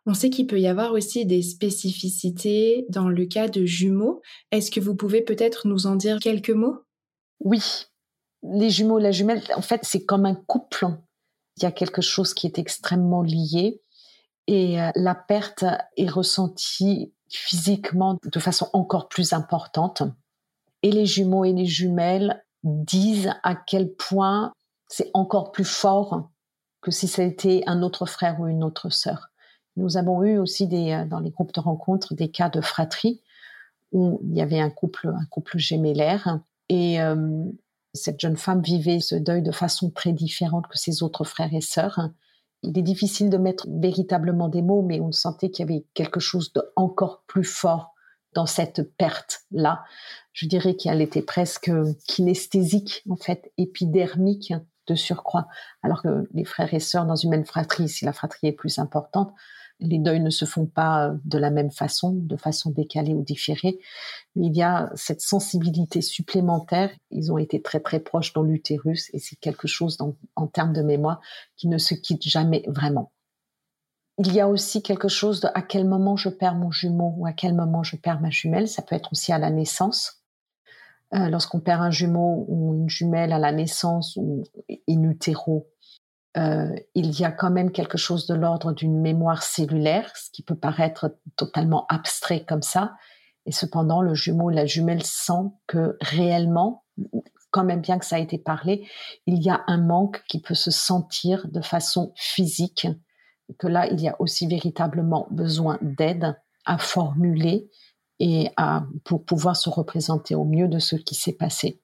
On 0.06 0.14
sait 0.14 0.30
qu'il 0.30 0.46
peut 0.46 0.60
y 0.60 0.66
avoir 0.66 0.92
aussi 0.92 1.26
des 1.26 1.42
spécificités 1.42 2.86
dans 2.88 3.08
le 3.08 3.24
cas 3.26 3.48
de 3.48 3.64
jumeaux. 3.64 4.20
Est-ce 4.50 4.70
que 4.70 4.80
vous 4.80 4.96
pouvez 4.96 5.22
peut-être 5.22 5.68
nous 5.68 5.86
en 5.86 5.94
dire 5.94 6.18
quelques 6.18 6.50
mots? 6.50 6.78
Oui. 7.40 7.86
Les 8.42 8.70
jumeaux, 8.70 8.98
la 8.98 9.12
jumelle, 9.12 9.42
en 9.54 9.62
fait, 9.62 9.80
c'est 9.84 10.04
comme 10.04 10.26
un 10.26 10.34
couple. 10.34 10.86
Il 11.56 11.62
y 11.62 11.66
a 11.66 11.72
quelque 11.72 12.02
chose 12.02 12.34
qui 12.34 12.46
est 12.46 12.58
extrêmement 12.58 13.22
lié 13.22 13.80
et 14.48 14.80
euh, 14.80 14.90
la 14.96 15.14
perte 15.14 15.64
est 15.96 16.08
ressentie 16.08 17.12
physiquement 17.28 18.18
de 18.22 18.40
façon 18.40 18.68
encore 18.72 19.08
plus 19.08 19.32
importante. 19.32 20.02
Et 20.82 20.90
les 20.90 21.06
jumeaux 21.06 21.44
et 21.44 21.52
les 21.52 21.66
jumelles 21.66 22.44
disent 22.64 23.32
à 23.42 23.54
quel 23.54 23.94
point 23.94 24.52
c'est 24.88 25.10
encore 25.14 25.52
plus 25.52 25.64
fort 25.64 26.30
que 26.80 26.90
si 26.90 27.06
c'était 27.06 27.62
un 27.66 27.82
autre 27.82 28.06
frère 28.06 28.40
ou 28.40 28.48
une 28.48 28.64
autre 28.64 28.90
sœur. 28.90 29.31
Nous 29.76 29.96
avons 29.96 30.22
eu 30.22 30.38
aussi 30.38 30.66
des, 30.66 30.92
euh, 30.92 31.06
dans 31.06 31.20
les 31.20 31.30
groupes 31.30 31.54
de 31.54 31.60
rencontres 31.60 32.14
des 32.14 32.30
cas 32.30 32.48
de 32.48 32.60
fratrie 32.60 33.20
où 33.92 34.20
il 34.24 34.36
y 34.36 34.40
avait 34.40 34.60
un 34.60 34.70
couple, 34.70 35.08
un 35.08 35.24
couple 35.26 35.58
gémellaire 35.58 36.40
et 36.68 37.00
euh, 37.00 37.44
cette 37.94 38.20
jeune 38.20 38.36
femme 38.36 38.62
vivait 38.62 39.00
ce 39.00 39.14
deuil 39.14 39.42
de 39.42 39.52
façon 39.52 39.90
très 39.90 40.12
différente 40.12 40.66
que 40.68 40.78
ses 40.78 41.02
autres 41.02 41.24
frères 41.24 41.52
et 41.52 41.60
sœurs. 41.60 42.10
Il 42.62 42.78
est 42.78 42.82
difficile 42.82 43.28
de 43.28 43.36
mettre 43.36 43.66
véritablement 43.68 44.48
des 44.48 44.62
mots, 44.62 44.82
mais 44.82 45.00
on 45.00 45.12
sentait 45.12 45.50
qu'il 45.50 45.66
y 45.66 45.70
avait 45.70 45.84
quelque 45.94 46.20
chose 46.20 46.52
de 46.52 46.62
encore 46.76 47.24
plus 47.26 47.44
fort 47.44 47.94
dans 48.34 48.46
cette 48.46 48.96
perte-là. 48.96 49.84
Je 50.32 50.46
dirais 50.46 50.74
qu'elle 50.74 51.02
était 51.02 51.22
presque 51.22 51.70
kinesthésique, 52.06 53.02
en 53.10 53.16
fait, 53.16 53.52
épidermique 53.58 54.54
de 54.86 54.94
surcroît. 54.94 55.48
Alors 55.82 56.02
que 56.02 56.28
les 56.32 56.44
frères 56.44 56.72
et 56.72 56.80
sœurs 56.80 57.04
dans 57.04 57.16
une 57.16 57.30
même 57.30 57.44
fratrie, 57.44 57.88
si 57.88 58.04
la 58.04 58.12
fratrie 58.12 58.46
est 58.46 58.52
plus 58.52 58.78
importante, 58.78 59.34
les 59.82 59.98
deuils 59.98 60.20
ne 60.20 60.30
se 60.30 60.44
font 60.44 60.66
pas 60.66 61.12
de 61.24 61.38
la 61.38 61.50
même 61.50 61.70
façon, 61.70 62.12
de 62.12 62.36
façon 62.36 62.70
décalée 62.70 63.14
ou 63.14 63.22
différée. 63.22 63.78
Mais 64.36 64.46
il 64.46 64.56
y 64.56 64.62
a 64.62 64.90
cette 64.94 65.20
sensibilité 65.20 66.00
supplémentaire. 66.00 66.90
Ils 67.10 67.32
ont 67.32 67.38
été 67.38 67.60
très 67.60 67.80
très 67.80 68.00
proches 68.00 68.32
dans 68.32 68.42
l'utérus 68.42 69.10
et 69.12 69.18
c'est 69.18 69.36
quelque 69.36 69.68
chose 69.68 69.98
en 70.36 70.46
termes 70.46 70.72
de 70.72 70.82
mémoire 70.82 71.20
qui 71.56 71.68
ne 71.68 71.78
se 71.78 71.94
quitte 71.94 72.22
jamais 72.22 72.64
vraiment 72.66 73.12
il 74.18 74.32
y 74.32 74.40
a 74.40 74.48
aussi 74.48 74.82
quelque 74.82 75.08
chose 75.08 75.40
de 75.40 75.48
à 75.54 75.62
quel 75.62 75.86
moment 75.86 76.16
je 76.16 76.28
perds 76.28 76.54
mon 76.54 76.70
jumeau 76.70 77.14
ou 77.16 77.26
à 77.26 77.32
quel 77.32 77.54
moment 77.54 77.82
je 77.82 77.96
perds 77.96 78.20
ma 78.20 78.30
jumelle. 78.30 78.68
Ça 78.68 78.82
peut 78.82 78.94
être 78.94 79.12
aussi 79.12 79.32
à 79.32 79.38
la 79.38 79.50
naissance. 79.50 80.22
Euh, 81.14 81.28
lorsqu'on 81.28 81.60
perd 81.60 81.82
un 81.82 81.90
jumeau 81.90 82.44
ou 82.48 82.74
une 82.74 82.88
jumelle 82.88 83.32
à 83.32 83.38
la 83.38 83.52
naissance 83.52 84.16
ou 84.16 84.44
in 84.88 85.02
utero, 85.02 85.68
euh, 86.36 86.74
il 86.94 87.18
y 87.18 87.24
a 87.24 87.30
quand 87.30 87.50
même 87.50 87.72
quelque 87.72 87.98
chose 87.98 88.26
de 88.26 88.34
l'ordre 88.34 88.72
d'une 88.72 89.00
mémoire 89.00 89.42
cellulaire, 89.42 90.10
ce 90.16 90.30
qui 90.30 90.42
peut 90.42 90.56
paraître 90.56 91.14
totalement 91.36 91.86
abstrait 91.88 92.44
comme 92.44 92.62
ça. 92.62 92.94
Et 93.44 93.52
cependant, 93.52 94.00
le 94.00 94.14
jumeau 94.14 94.50
la 94.50 94.66
jumelle 94.66 95.02
sent 95.02 95.50
que 95.66 95.96
réellement, 96.00 96.84
quand 97.50 97.64
même 97.64 97.80
bien 97.80 97.98
que 97.98 98.06
ça 98.06 98.16
a 98.16 98.20
été 98.20 98.38
parlé, 98.38 98.88
il 99.26 99.42
y 99.42 99.50
a 99.50 99.62
un 99.66 99.78
manque 99.78 100.22
qui 100.28 100.40
peut 100.40 100.54
se 100.54 100.70
sentir 100.70 101.46
de 101.48 101.60
façon 101.60 102.12
physique 102.16 102.86
que 103.58 103.66
là, 103.66 103.86
il 103.90 104.00
y 104.00 104.08
a 104.08 104.16
aussi 104.20 104.46
véritablement 104.46 105.26
besoin 105.30 105.78
d'aide 105.82 106.36
à 106.64 106.78
formuler 106.78 107.68
et 108.18 108.48
à, 108.56 108.84
pour 109.04 109.24
pouvoir 109.24 109.56
se 109.56 109.68
représenter 109.68 110.34
au 110.34 110.44
mieux 110.44 110.68
de 110.68 110.78
ce 110.78 110.96
qui 110.96 111.14
s'est 111.14 111.32
passé. 111.32 111.80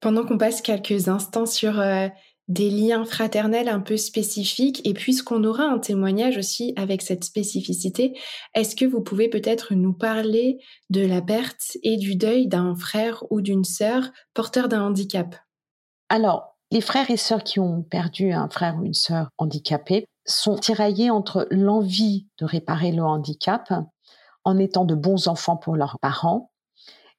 Pendant 0.00 0.24
qu'on 0.24 0.38
passe 0.38 0.62
quelques 0.62 1.08
instants 1.08 1.46
sur 1.46 1.78
euh, 1.78 2.08
des 2.50 2.68
liens 2.68 3.04
fraternels 3.04 3.68
un 3.68 3.78
peu 3.78 3.96
spécifiques, 3.96 4.84
et 4.84 4.92
puisqu'on 4.92 5.44
aura 5.44 5.62
un 5.62 5.78
témoignage 5.78 6.36
aussi 6.36 6.72
avec 6.76 7.00
cette 7.00 7.22
spécificité, 7.22 8.18
est-ce 8.54 8.74
que 8.74 8.84
vous 8.84 9.00
pouvez 9.00 9.28
peut-être 9.28 9.74
nous 9.74 9.92
parler 9.92 10.58
de 10.90 11.06
la 11.06 11.22
perte 11.22 11.78
et 11.84 11.96
du 11.96 12.16
deuil 12.16 12.48
d'un 12.48 12.74
frère 12.74 13.22
ou 13.30 13.40
d'une 13.40 13.62
sœur 13.62 14.10
porteur 14.34 14.68
d'un 14.68 14.82
handicap? 14.82 15.36
Alors, 16.08 16.56
les 16.72 16.80
frères 16.80 17.08
et 17.08 17.16
sœurs 17.16 17.44
qui 17.44 17.60
ont 17.60 17.82
perdu 17.82 18.32
un 18.32 18.48
frère 18.48 18.76
ou 18.78 18.84
une 18.84 18.94
sœur 18.94 19.28
handicapé 19.38 20.06
sont 20.26 20.56
tiraillés 20.56 21.10
entre 21.10 21.46
l'envie 21.52 22.26
de 22.38 22.46
réparer 22.46 22.90
le 22.90 23.04
handicap 23.04 23.72
en 24.42 24.58
étant 24.58 24.84
de 24.84 24.96
bons 24.96 25.28
enfants 25.28 25.56
pour 25.56 25.76
leurs 25.76 25.98
parents, 26.00 26.50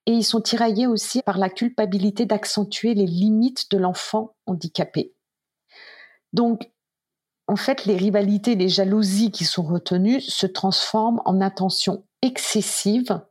et 0.08 0.12
ils 0.12 0.26
sont 0.26 0.42
tiraillés 0.42 0.88
aussi 0.88 1.22
par 1.22 1.38
la 1.38 1.50
culpabilité 1.50 2.26
d'accentuer 2.26 2.96
les 2.96 3.06
limites 3.06 3.72
de 3.72 3.78
l'enfant 3.78 4.36
handicapé. 4.46 5.14
Donc, 6.34 6.72
en 7.48 7.56
fait, 7.56 7.86
les 7.86 7.98
rivalités, 7.98 8.56
les 8.56 8.70
jalousies 8.70 9.32
qui 9.32 9.44
sont 9.44 9.64
retenues 9.64 10.22
se 10.22 10.46
transforment 10.46 11.22
en 11.26 11.42
attention 11.42 12.06
excessive 12.22 13.22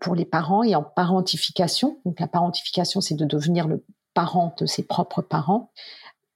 pour 0.00 0.14
les 0.14 0.24
parents 0.24 0.62
et 0.62 0.74
en 0.74 0.82
parentification. 0.82 2.00
Donc, 2.04 2.20
la 2.20 2.26
parentification, 2.26 3.00
c'est 3.00 3.14
de 3.14 3.24
devenir 3.24 3.68
le 3.68 3.84
parent 4.12 4.54
de 4.58 4.66
ses 4.66 4.82
propres 4.82 5.22
parents 5.22 5.70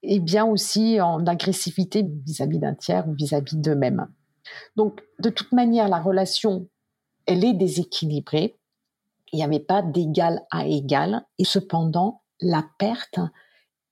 et 0.02 0.21
bien 0.21 0.45
aussi 0.45 1.00
en 1.00 1.26
agressivité 1.26 2.07
vis-à-vis 2.25 2.59
d'un 2.59 2.75
tiers 2.75 3.09
ou 3.09 3.14
vis-à-vis 3.14 3.57
d'eux-mêmes. 3.57 4.07
Donc, 4.76 5.02
de 5.19 5.31
toute 5.31 5.52
manière, 5.52 5.88
la 5.88 6.00
relation, 6.00 6.69
elle 7.26 7.45
est 7.45 7.55
déséquilibrée. 7.55 8.59
Il 9.33 9.37
n'y 9.37 9.45
avait 9.45 9.61
pas 9.61 9.83
d'égal 9.83 10.43
à 10.50 10.67
égal. 10.67 11.26
Et 11.38 11.45
cependant, 11.45 12.23
la 12.40 12.64
perte 12.78 13.19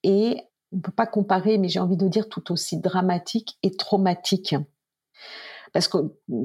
est, 0.03 0.46
on 0.73 0.81
peut 0.81 0.93
pas 0.93 1.07
comparer, 1.07 1.59
mais 1.59 1.69
j'ai 1.69 1.81
envie 1.81 1.97
de 1.97 2.09
dire 2.09 2.29
tout 2.29 2.53
aussi 2.53 2.81
dramatique 2.81 3.59
et 3.63 3.77
traumatique. 3.77 4.55
Parce 5.73 5.89
que 5.89 5.99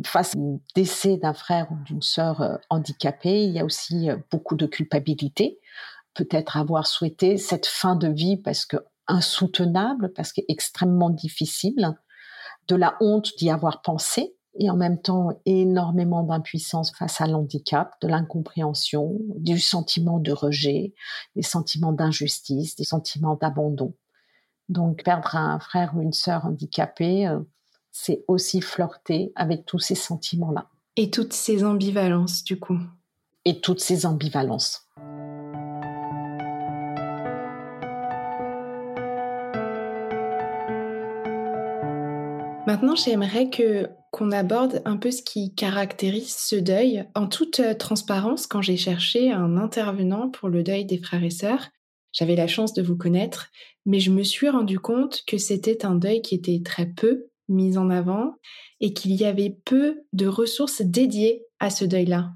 face 0.06 0.36
au 0.36 0.62
décès 0.76 1.18
d'un 1.18 1.34
frère 1.34 1.72
ou 1.72 1.76
d'une 1.86 2.02
sœur 2.02 2.42
euh, 2.42 2.58
handicapée, 2.70 3.44
il 3.44 3.52
y 3.52 3.60
a 3.60 3.66
aussi 3.66 4.10
euh, 4.10 4.18
beaucoup 4.30 4.56
de 4.56 4.66
culpabilité. 4.66 5.60
Peut-être 6.14 6.58
avoir 6.58 6.86
souhaité 6.86 7.38
cette 7.38 7.66
fin 7.66 7.96
de 7.96 8.10
vie 8.10 8.38
parce 8.38 8.66
que 8.66 8.78
insoutenable, 9.08 10.12
parce 10.14 10.34
qu'extrêmement 10.34 11.10
difficile, 11.10 11.96
de 12.68 12.76
la 12.76 12.98
honte 13.00 13.32
d'y 13.38 13.50
avoir 13.50 13.82
pensé, 13.82 14.36
et 14.56 14.70
en 14.70 14.76
même 14.76 15.02
temps 15.02 15.30
énormément 15.46 16.24
d'impuissance 16.24 16.92
face 16.96 17.22
à 17.22 17.28
l'handicap, 17.28 17.96
de 18.02 18.08
l'incompréhension, 18.08 19.18
du 19.38 19.60
sentiment 19.60 20.20
de 20.20 20.32
rejet, 20.32 20.94
des 21.36 21.42
sentiments 21.42 21.94
d'injustice, 21.94 22.76
des 22.76 22.84
sentiments 22.84 23.36
d'abandon. 23.36 23.94
Donc 24.72 25.04
perdre 25.04 25.36
un 25.36 25.60
frère 25.60 25.92
ou 25.98 26.02
une 26.02 26.14
sœur 26.14 26.46
handicapée, 26.46 27.28
euh, 27.28 27.40
c'est 27.92 28.24
aussi 28.30 28.62
flirter 28.62 29.34
avec 29.36 29.66
tous 29.66 29.80
ces 29.80 29.96
sentiments-là. 29.96 30.70
Et 30.96 31.12
toutes 31.12 31.34
ces 31.34 31.66
ambivalences, 31.66 32.46
du 32.46 32.58
coup. 32.58 32.80
Et 33.44 33.60
toutes 33.60 33.82
ces 33.82 34.06
ambivalences. 34.06 34.88
Maintenant, 42.66 42.96
j'aimerais 42.96 43.50
que 43.50 43.90
qu'on 44.12 44.32
aborde 44.32 44.82
un 44.86 44.96
peu 44.96 45.12
ce 45.12 45.22
qui 45.22 45.54
caractérise 45.54 46.34
ce 46.34 46.56
deuil. 46.56 47.06
En 47.14 47.28
toute 47.28 47.60
euh, 47.60 47.74
transparence, 47.74 48.48
quand 48.48 48.62
j'ai 48.62 48.78
cherché 48.78 49.32
un 49.34 49.58
intervenant 49.58 50.30
pour 50.30 50.48
le 50.48 50.64
deuil 50.64 50.86
des 50.86 50.98
frères 50.98 51.24
et 51.24 51.30
sœurs, 51.30 51.68
j'avais 52.12 52.36
la 52.36 52.48
chance 52.48 52.74
de 52.74 52.82
vous 52.82 52.98
connaître, 52.98 53.50
mais 53.86 54.00
je 54.00 54.12
me 54.12 54.24
suis 54.24 54.50
rendu 54.50 54.80
compte 54.80 55.24
que 55.26 55.38
c'était 55.38 55.86
un 55.86 55.96
deuil 55.96 56.22
qui 56.22 56.36
était 56.36 56.62
très 56.64 56.86
peu 56.86 57.28
mis 57.48 57.78
en 57.78 57.90
avant 57.90 58.36
et 58.80 58.94
qu'il 58.94 59.14
y 59.14 59.26
avait 59.26 59.62
peu 59.66 60.04
de 60.14 60.28
ressources 60.28 60.82
dédiées 60.82 61.46
à 61.60 61.70
ce 61.70 61.86
deuil-là. 61.86 62.32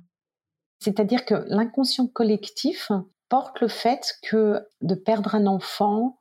C'est-à-dire 0.79 1.25
que 1.25 1.45
l'inconscient 1.47 2.07
collectif 2.07 2.91
porte 3.29 3.59
le 3.61 3.67
fait 3.67 4.15
que 4.21 4.61
de 4.81 4.95
perdre 4.95 5.35
un 5.35 5.47
enfant 5.47 6.19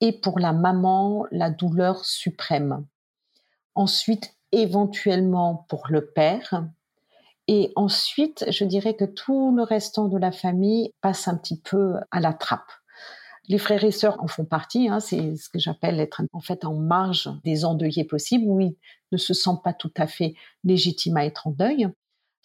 est 0.00 0.22
pour 0.22 0.38
la 0.38 0.52
maman 0.52 1.26
la 1.30 1.50
douleur 1.50 2.04
suprême. 2.04 2.86
Ensuite, 3.74 4.34
éventuellement 4.52 5.66
pour 5.68 5.88
le 5.88 6.06
père. 6.06 6.64
Et 7.46 7.72
ensuite, 7.76 8.44
je 8.50 8.64
dirais 8.64 8.94
que 8.94 9.04
tout 9.04 9.54
le 9.54 9.62
restant 9.62 10.08
de 10.08 10.18
la 10.18 10.32
famille 10.32 10.92
passe 11.00 11.28
un 11.28 11.36
petit 11.36 11.60
peu 11.60 11.94
à 12.10 12.20
la 12.20 12.32
trappe. 12.32 12.70
Les 13.48 13.58
frères 13.58 13.84
et 13.84 13.90
sœurs 13.90 14.22
en 14.22 14.26
font 14.26 14.46
partie, 14.46 14.88
hein, 14.88 15.00
c'est 15.00 15.36
ce 15.36 15.50
que 15.50 15.58
j'appelle 15.58 16.00
être 16.00 16.22
en 16.32 16.40
fait 16.40 16.64
en 16.64 16.74
marge 16.74 17.30
des 17.44 17.66
endeuillés 17.66 18.04
possibles, 18.04 18.46
où 18.46 18.60
ils 18.60 18.76
ne 19.12 19.18
se 19.18 19.34
sentent 19.34 19.62
pas 19.62 19.74
tout 19.74 19.92
à 19.98 20.06
fait 20.06 20.34
légitimes 20.64 21.18
à 21.18 21.26
être 21.26 21.46
en 21.46 21.50
deuil. 21.50 21.88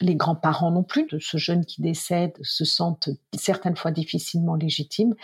Les 0.02 0.16
grands-parents 0.16 0.72
non 0.72 0.84
plus 0.84 1.08
de 1.08 1.20
ce 1.20 1.38
jeune 1.38 1.66
qui 1.66 1.82
décède 1.82 2.34
se 2.42 2.66
sentent 2.66 3.10
certaines 3.38 3.78
fois 3.78 3.92
difficilement 3.92 4.56
légitimes, 4.56 5.16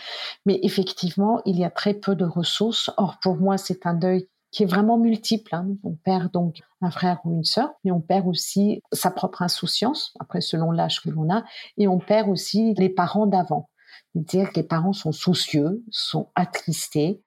mais 0.46 0.58
effectivement, 0.62 1.42
il 1.44 1.58
y 1.58 1.64
a 1.64 1.70
très 1.70 1.94
peu 1.94 2.14
de 2.14 2.24
ressources. 2.24 2.90
Or, 2.96 3.18
pour 3.22 3.36
moi, 3.36 3.58
c'est 3.58 3.86
un 3.86 3.94
deuil 3.94 4.28
qui 4.56 4.62
est 4.62 4.66
vraiment 4.66 4.96
multiple. 4.96 5.54
Hein. 5.54 5.68
On 5.84 5.92
perd 5.92 6.32
donc 6.32 6.62
un 6.80 6.90
frère 6.90 7.20
ou 7.24 7.32
une 7.32 7.44
sœur, 7.44 7.74
mais 7.84 7.90
on 7.90 8.00
perd 8.00 8.26
aussi 8.26 8.82
sa 8.90 9.10
propre 9.10 9.42
insouciance, 9.42 10.14
après 10.18 10.40
selon 10.40 10.70
l'âge 10.70 11.02
que 11.02 11.10
l'on 11.10 11.30
a, 11.30 11.44
et 11.76 11.86
on 11.88 11.98
perd 11.98 12.30
aussi 12.30 12.72
les 12.78 12.88
parents 12.88 13.26
d'avant. 13.26 13.68
C'est-à-dire 14.14 14.48
que 14.48 14.56
les 14.56 14.62
parents 14.62 14.94
sont 14.94 15.12
soucieux, 15.12 15.84
sont 15.90 16.30
attristés, 16.34 17.22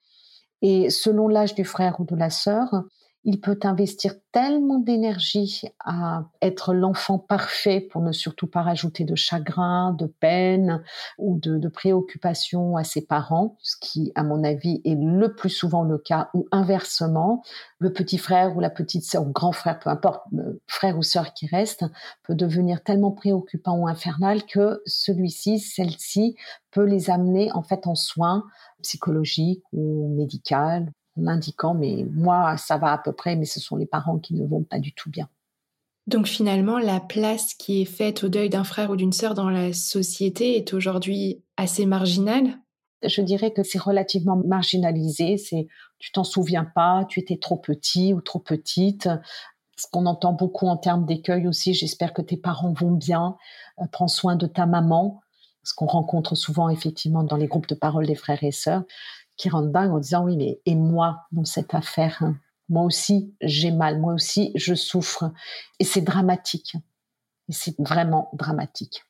et 0.64 0.90
selon 0.90 1.28
l'âge 1.28 1.54
du 1.54 1.66
frère 1.66 2.00
ou 2.00 2.06
de 2.06 2.16
la 2.16 2.32
sœur, 2.32 2.68
il 3.26 3.42
peut 3.42 3.60
investir 3.64 4.14
tellement 4.32 4.80
d'énergie 4.80 5.64
à 5.84 6.24
être 6.42 6.74
l'enfant 6.74 7.20
parfait 7.20 7.82
pour 7.82 8.02
ne 8.02 8.13
surtout 8.13 8.48
pas 8.48 8.62
rajouter 8.62 9.04
de 9.04 9.15
chagrin, 9.15 9.91
de 9.91 10.06
peine 10.06 10.84
ou 11.17 11.38
de, 11.38 11.67
préoccupation 11.67 12.78
à 12.78 12.84
ses 12.84 13.06
parents, 13.06 13.58
ce 13.62 13.76
qui, 13.80 14.12
à 14.15 14.24
mon 14.24 14.43
avis, 14.43 14.82
est 14.86 14.96
le 14.96 15.34
plus 15.36 15.50
souvent 15.50 15.84
le 15.84 15.98
cas, 15.98 16.30
ou 16.34 16.48
inversement, 16.52 17.43
le 17.78 17.91
petit 17.91 18.17
frère 18.17 18.56
ou 18.56 18.60
la 18.60 18.70
petite 18.70 19.04
sœur 19.04 19.28
ou 19.28 19.32
grand 19.32 19.52
frère, 19.52 19.80
peu 19.80 19.89
importe, 19.89 20.24
frère 20.67 20.98
ou 20.98 21.04
sœur 21.04 21.34
qui 21.34 21.46
reste, 21.48 21.86
peut 22.24 22.36
devenir 22.36 22.84
tellement 22.84 23.12
préoccupant 23.12 23.78
ou 23.78 23.88
infernal 23.88 24.46
que 24.46 24.82
celui-ci, 24.86 25.60
celle-ci, 25.60 26.36
peut 26.72 26.86
les 26.86 27.10
amener 27.10 27.52
en 27.52 27.63
fait 27.63 27.88
en 27.88 27.96
soins 27.96 28.46
psychologiques 28.82 29.63
ou 29.74 30.15
médicaux 30.15 30.86
en 31.19 31.27
indiquant 31.27 31.73
mais 31.73 32.05
moi 32.12 32.58
ça 32.58 32.77
va 32.77 32.91
à 32.91 32.97
peu 32.97 33.12
près 33.12 33.36
mais 33.36 33.45
ce 33.45 33.60
sont 33.60 33.75
les 33.75 33.86
parents 33.86 34.19
qui 34.19 34.34
ne 34.34 34.45
vont 34.45 34.63
pas 34.63 34.79
du 34.79 34.93
tout 34.93 35.10
bien. 35.10 35.27
Donc 36.08 36.27
finalement 36.27 36.79
la 36.79 36.99
place 36.99 37.53
qui 37.53 37.82
est 37.82 37.86
faite 37.86 38.23
au 38.23 38.29
deuil 38.29 38.49
d'un 38.49 38.63
frère 38.63 38.89
ou 38.89 38.95
d'une 38.95 39.13
sœur 39.13 39.34
dans 39.34 39.49
la 39.49 39.73
société 39.73 40.58
est 40.58 40.73
aujourd'hui 40.73 41.43
assez 41.58 41.86
marginale? 41.86 42.58
Je 43.03 43.21
dirais 43.21 43.51
que 43.51 43.63
c'est 43.63 43.79
relativement 43.79 44.36
marginalisé. 44.36 45.38
C'est 45.38 45.67
tu 45.99 46.12
t'en 46.12 46.23
souviens 46.23 46.65
pas, 46.65 47.05
tu 47.08 47.19
étais 47.19 47.38
trop 47.38 47.58
petit 47.58 48.13
ou 48.13 48.21
trop 48.21 48.39
petite. 48.39 49.10
Ce 49.77 49.88
qu'on 49.91 50.05
entend 50.05 50.34
beaucoup 50.34 50.67
en 50.67 50.77
termes 50.77 51.05
d'écueil 51.05 51.47
aussi, 51.47 51.73
j'espère 51.73 52.13
que 52.13 52.21
tes 52.21 52.36
parents 52.36 52.73
vont 52.73 52.91
bien, 52.91 53.38
euh, 53.79 53.86
prends 53.91 54.10
soin 54.10 54.36
de 54.36 54.47
ta 54.47 54.65
maman. 54.65 55.21
Ce 55.63 55.73
qu'on 55.73 55.86
rencontre 55.86 56.36
souvent 56.36 56.69
effectivement 56.69 57.23
dans 57.23 57.38
les 57.38 57.47
groupes 57.47 57.67
de 57.67 57.75
parole 57.75 58.08
des 58.08 58.15
frères 58.15 58.43
et 58.43 58.51
sœurs, 58.51 58.84
qui 59.39 59.49
rendent 59.49 59.71
dingue 59.71 59.91
en 59.91 59.99
disant 59.99 60.25
oui 60.25 60.38
mais 60.38 60.60
et 60.67 60.75
moi 60.75 61.21
dans 61.32 61.45
cette 61.45 61.73
affaire 61.73 62.17
hein, 62.21 62.36
moi 62.67 62.84
aussi 62.84 63.34
j'ai 63.41 63.71
mal 63.71 63.99
moi 63.99 64.13
aussi 64.13 64.52
je 64.54 64.75
souffre. 64.75 65.32
Et 65.80 65.84
c'est 65.84 66.02
dramatique. 66.02 66.75
Et 67.47 67.54
c'est 67.54 67.75
vraiment 67.80 68.30
dramatique. 68.34 69.04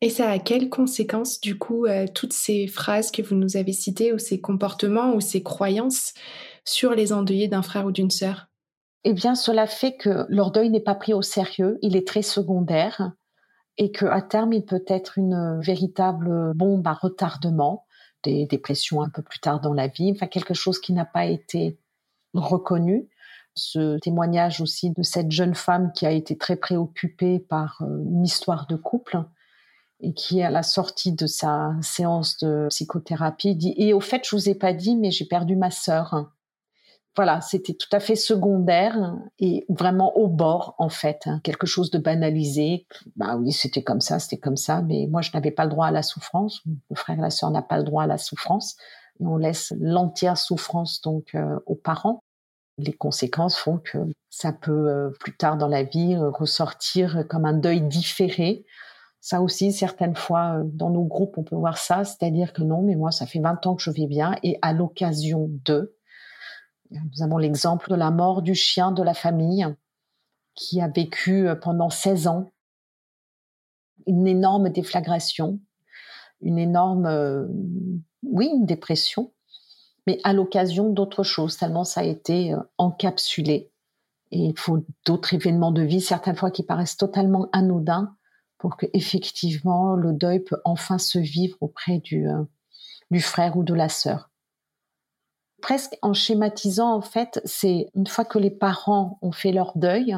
Et 0.00 0.08
ça 0.08 0.30
a 0.30 0.38
quelles 0.38 0.70
conséquences 0.70 1.40
du 1.40 1.58
coup 1.58 1.84
euh, 1.84 2.06
toutes 2.12 2.32
ces 2.32 2.66
phrases 2.66 3.10
que 3.10 3.22
vous 3.22 3.34
nous 3.34 3.56
avez 3.56 3.72
citées 3.72 4.12
ou 4.12 4.18
ces 4.18 4.40
comportements 4.40 5.14
ou 5.14 5.20
ces 5.20 5.42
croyances 5.42 6.14
sur 6.64 6.94
les 6.94 7.12
endeuillés 7.12 7.48
d'un 7.48 7.62
frère 7.62 7.86
ou 7.86 7.92
d'une 7.92 8.10
sœur? 8.10 8.48
Eh 9.04 9.12
bien, 9.12 9.34
cela 9.34 9.66
fait 9.66 9.96
que 9.96 10.26
leur 10.28 10.52
deuil 10.52 10.70
n'est 10.70 10.80
pas 10.80 10.94
pris 10.94 11.12
au 11.12 11.22
sérieux, 11.22 11.78
il 11.82 11.96
est 11.96 12.06
très 12.06 12.22
secondaire 12.22 13.12
et 13.78 13.90
qu'à 13.90 14.22
terme, 14.22 14.52
il 14.52 14.64
peut 14.64 14.84
être 14.86 15.18
une 15.18 15.60
véritable 15.60 16.52
bombe 16.54 16.86
à 16.86 16.92
retardement 16.92 17.84
des 18.22 18.46
dépressions 18.46 19.02
un 19.02 19.08
peu 19.08 19.22
plus 19.22 19.40
tard 19.40 19.60
dans 19.60 19.74
la 19.74 19.88
vie, 19.88 20.12
enfin 20.14 20.26
quelque 20.26 20.54
chose 20.54 20.80
qui 20.80 20.92
n'a 20.92 21.04
pas 21.04 21.26
été 21.26 21.78
reconnu. 22.34 23.08
Ce 23.54 23.98
témoignage 23.98 24.60
aussi 24.60 24.90
de 24.90 25.02
cette 25.02 25.30
jeune 25.30 25.54
femme 25.54 25.92
qui 25.92 26.06
a 26.06 26.10
été 26.10 26.38
très 26.38 26.56
préoccupée 26.56 27.38
par 27.38 27.82
euh, 27.82 28.02
une 28.04 28.24
histoire 28.24 28.66
de 28.66 28.76
couple 28.76 29.22
et 30.00 30.14
qui, 30.14 30.42
à 30.42 30.50
la 30.50 30.62
sortie 30.62 31.12
de 31.12 31.26
sa 31.26 31.74
séance 31.80 32.38
de 32.38 32.66
psychothérapie, 32.70 33.54
dit 33.54 33.74
Et 33.76 33.92
au 33.92 34.00
fait, 34.00 34.26
je 34.28 34.34
vous 34.34 34.48
ai 34.48 34.54
pas 34.54 34.72
dit, 34.72 34.96
mais 34.96 35.10
j'ai 35.10 35.26
perdu 35.26 35.54
ma 35.54 35.70
sœur 35.70 36.32
voilà, 37.14 37.42
c'était 37.42 37.74
tout 37.74 37.88
à 37.92 38.00
fait 38.00 38.16
secondaire 38.16 39.14
et 39.38 39.66
vraiment 39.68 40.16
au 40.16 40.28
bord 40.28 40.74
en 40.78 40.88
fait, 40.88 41.22
hein. 41.26 41.40
quelque 41.44 41.66
chose 41.66 41.90
de 41.90 41.98
banalisé. 41.98 42.86
Bah 43.16 43.36
oui, 43.36 43.52
c'était 43.52 43.82
comme 43.82 44.00
ça, 44.00 44.18
c'était 44.18 44.38
comme 44.38 44.56
ça, 44.56 44.80
mais 44.80 45.06
moi 45.10 45.20
je 45.20 45.30
n'avais 45.34 45.50
pas 45.50 45.64
le 45.64 45.70
droit 45.70 45.86
à 45.86 45.90
la 45.90 46.02
souffrance. 46.02 46.62
Le 46.64 46.96
frère 46.96 47.18
et 47.18 47.22
la 47.22 47.30
sœur 47.30 47.50
n'a 47.50 47.62
pas 47.62 47.76
le 47.76 47.84
droit 47.84 48.04
à 48.04 48.06
la 48.06 48.18
souffrance 48.18 48.76
et 49.20 49.26
on 49.26 49.36
laisse 49.36 49.74
l'entière 49.78 50.38
souffrance 50.38 51.02
donc 51.02 51.34
euh, 51.34 51.58
aux 51.66 51.74
parents. 51.74 52.20
Les 52.78 52.94
conséquences 52.94 53.56
font 53.56 53.78
que 53.78 53.98
ça 54.30 54.52
peut 54.52 54.88
euh, 54.88 55.10
plus 55.20 55.36
tard 55.36 55.58
dans 55.58 55.68
la 55.68 55.82
vie 55.82 56.14
euh, 56.14 56.30
ressortir 56.30 57.24
comme 57.28 57.44
un 57.44 57.52
deuil 57.52 57.82
différé. 57.82 58.64
Ça 59.20 59.42
aussi, 59.42 59.70
certaines 59.70 60.16
fois, 60.16 60.62
dans 60.64 60.90
nos 60.90 61.04
groupes, 61.04 61.38
on 61.38 61.44
peut 61.44 61.54
voir 61.54 61.78
ça, 61.78 62.02
c'est-à-dire 62.02 62.52
que 62.52 62.62
non, 62.62 62.82
mais 62.82 62.96
moi, 62.96 63.12
ça 63.12 63.24
fait 63.24 63.38
20 63.38 63.66
ans 63.68 63.76
que 63.76 63.82
je 63.82 63.90
vais 63.90 64.08
bien, 64.08 64.34
et 64.42 64.58
à 64.62 64.72
l'occasion 64.72 65.48
de, 65.64 65.94
nous 66.92 67.22
avons 67.22 67.38
l'exemple 67.38 67.90
de 67.90 67.94
la 67.94 68.10
mort 68.10 68.42
du 68.42 68.54
chien 68.54 68.92
de 68.92 69.02
la 69.02 69.14
famille 69.14 69.66
qui 70.54 70.80
a 70.80 70.88
vécu 70.88 71.48
euh, 71.48 71.54
pendant 71.54 71.90
16 71.90 72.26
ans 72.26 72.52
une 74.06 74.26
énorme 74.26 74.68
déflagration, 74.68 75.60
une 76.40 76.58
énorme, 76.58 77.06
euh, 77.06 77.46
oui, 78.24 78.50
une 78.52 78.66
dépression, 78.66 79.32
mais 80.06 80.18
à 80.24 80.32
l'occasion 80.32 80.90
d'autres 80.90 81.22
choses, 81.22 81.56
tellement 81.56 81.84
ça 81.84 82.00
a 82.00 82.04
été 82.04 82.52
euh, 82.52 82.58
encapsulé. 82.78 83.70
Et 84.32 84.46
il 84.46 84.58
faut 84.58 84.84
d'autres 85.06 85.34
événements 85.34 85.72
de 85.72 85.82
vie, 85.82 86.00
certaines 86.00 86.36
fois 86.36 86.50
qui 86.50 86.64
paraissent 86.64 86.96
totalement 86.96 87.48
anodins, 87.52 88.16
pour 88.58 88.76
que 88.76 88.86
effectivement 88.92 89.94
le 89.94 90.12
deuil 90.12 90.40
peut 90.40 90.60
enfin 90.64 90.98
se 90.98 91.18
vivre 91.18 91.56
auprès 91.60 91.98
du, 91.98 92.26
du 93.10 93.20
frère 93.20 93.56
ou 93.56 93.62
de 93.62 93.74
la 93.74 93.88
sœur 93.88 94.31
presque 95.62 95.96
en 96.02 96.12
schématisant, 96.12 96.92
en 96.92 97.00
fait, 97.00 97.40
c'est 97.44 97.88
une 97.94 98.06
fois 98.06 98.26
que 98.26 98.38
les 98.38 98.50
parents 98.50 99.18
ont 99.22 99.32
fait 99.32 99.52
leur 99.52 99.72
deuil, 99.76 100.16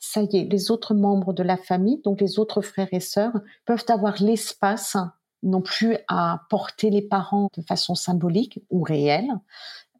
ça 0.00 0.22
y 0.22 0.36
est, 0.36 0.44
les 0.50 0.70
autres 0.72 0.94
membres 0.94 1.32
de 1.32 1.44
la 1.44 1.56
famille, 1.56 2.00
donc 2.02 2.20
les 2.20 2.40
autres 2.40 2.62
frères 2.62 2.88
et 2.90 3.00
sœurs, 3.00 3.38
peuvent 3.66 3.84
avoir 3.88 4.20
l'espace 4.20 4.96
non 5.42 5.60
plus 5.60 5.96
à 6.08 6.40
porter 6.50 6.90
les 6.90 7.02
parents 7.02 7.50
de 7.56 7.62
façon 7.62 7.94
symbolique 7.94 8.60
ou 8.70 8.82
réelle, 8.82 9.30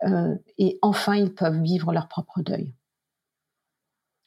euh, 0.05 0.35
et 0.59 0.79
enfin 0.83 1.15
ils 1.15 1.33
peuvent 1.33 1.61
vivre 1.61 1.93
leur 1.93 2.09
propre 2.09 2.41
deuil. 2.41 2.73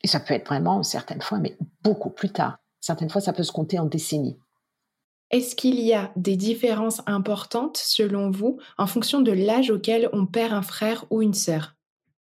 Et 0.04 0.08
ça 0.08 0.20
peut 0.20 0.34
être 0.34 0.48
vraiment, 0.48 0.82
certaines 0.84 1.22
fois, 1.22 1.40
mais 1.40 1.58
beaucoup 1.84 2.10
plus 2.10 2.30
tard. 2.30 2.60
Certaines 2.80 3.10
fois, 3.10 3.20
ça 3.20 3.34
peut 3.34 3.44
se 3.44 3.52
compter 3.52 3.80
en 3.80 3.86
décennies. 3.86 4.38
Est-ce 5.32 5.56
qu'il 5.56 5.80
y 5.80 5.94
a 5.94 6.12
des 6.16 6.36
différences 6.36 7.02
importantes, 7.06 7.78
selon 7.78 8.32
vous, 8.32 8.58
en 8.80 8.88
fonction 8.88 9.22
de 9.22 9.32
l'âge 9.32 9.70
auquel 9.70 10.10
on 10.12 10.26
perd 10.26 10.54
un 10.54 10.64
frère 10.64 11.06
ou 11.12 11.22
une 11.22 11.36
sœur? 11.36 11.76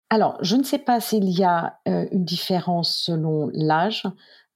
Alors, 0.08 0.36
je 0.40 0.54
ne 0.54 0.62
sais 0.62 0.78
pas 0.78 1.00
s'il 1.00 1.28
y 1.28 1.42
a 1.42 1.78
euh, 1.88 2.06
une 2.12 2.24
différence 2.24 2.94
selon 2.94 3.50
l'âge. 3.54 4.04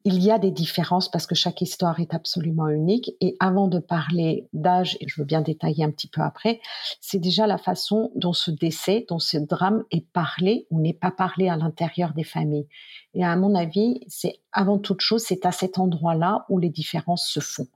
Il 0.05 0.23
y 0.23 0.31
a 0.31 0.39
des 0.39 0.53
différences 0.53 1.11
parce 1.11 1.27
que 1.27 1.35
chaque 1.35 1.61
histoire 1.61 1.99
est 1.99 2.15
absolument 2.15 2.69
unique. 2.69 3.11
Et 3.21 3.37
avant 3.41 3.67
de 3.67 3.81
parler 3.81 4.47
d'âge, 4.53 4.97
et 5.01 5.09
je 5.09 5.21
veux 5.21 5.25
bien 5.25 5.41
détailler 5.41 5.83
un 5.83 5.91
petit 5.91 6.07
peu 6.07 6.21
après, 6.21 6.61
c'est 7.01 7.19
déjà 7.19 7.49
la 7.49 7.59
façon 7.59 8.13
dont 8.15 8.33
ce 8.33 8.53
décès, 8.53 9.07
dont 9.09 9.19
ce 9.19 9.39
drame 9.39 9.83
est 9.91 10.07
parlé 10.13 10.69
ou 10.71 10.81
n'est 10.81 10.93
pas 10.93 11.11
parlé 11.11 11.49
à 11.49 11.57
l'intérieur 11.57 12.13
des 12.13 12.23
familles. 12.23 12.69
Et 13.15 13.25
à 13.25 13.35
mon 13.35 13.57
avis, 13.57 13.99
c'est 14.07 14.39
avant 14.53 14.79
toute 14.79 15.01
chose, 15.01 15.25
c'est 15.27 15.47
à 15.47 15.51
cet 15.51 15.79
endroit-là 15.81 16.45
où 16.49 16.61
les 16.61 16.71
différences 16.71 17.27
se 17.27 17.41
font. 17.41 17.67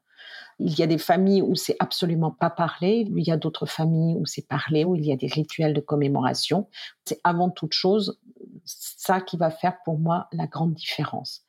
Il 0.62 0.78
y 0.78 0.82
a 0.82 0.86
des 0.86 0.98
familles 0.98 1.42
où 1.42 1.54
c'est 1.54 1.76
absolument 1.80 2.30
pas 2.30 2.50
parlé, 2.50 3.06
il 3.08 3.26
y 3.26 3.30
a 3.30 3.36
d'autres 3.36 3.66
familles 3.66 4.16
où 4.16 4.26
c'est 4.26 4.46
parlé, 4.46 4.84
où 4.84 4.94
il 4.94 5.04
y 5.04 5.12
a 5.12 5.16
des 5.16 5.26
rituels 5.26 5.74
de 5.74 5.80
commémoration. 5.80 6.68
C'est 7.04 7.20
avant 7.24 7.50
toute 7.50 7.72
chose 7.72 8.20
ça 8.64 9.20
qui 9.20 9.36
va 9.36 9.50
faire 9.50 9.78
pour 9.84 9.98
moi 9.98 10.28
la 10.32 10.46
grande 10.46 10.74
différence. 10.74 11.44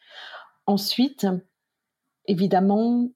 Ensuite, 0.65 1.27
évidemment, 2.25 3.09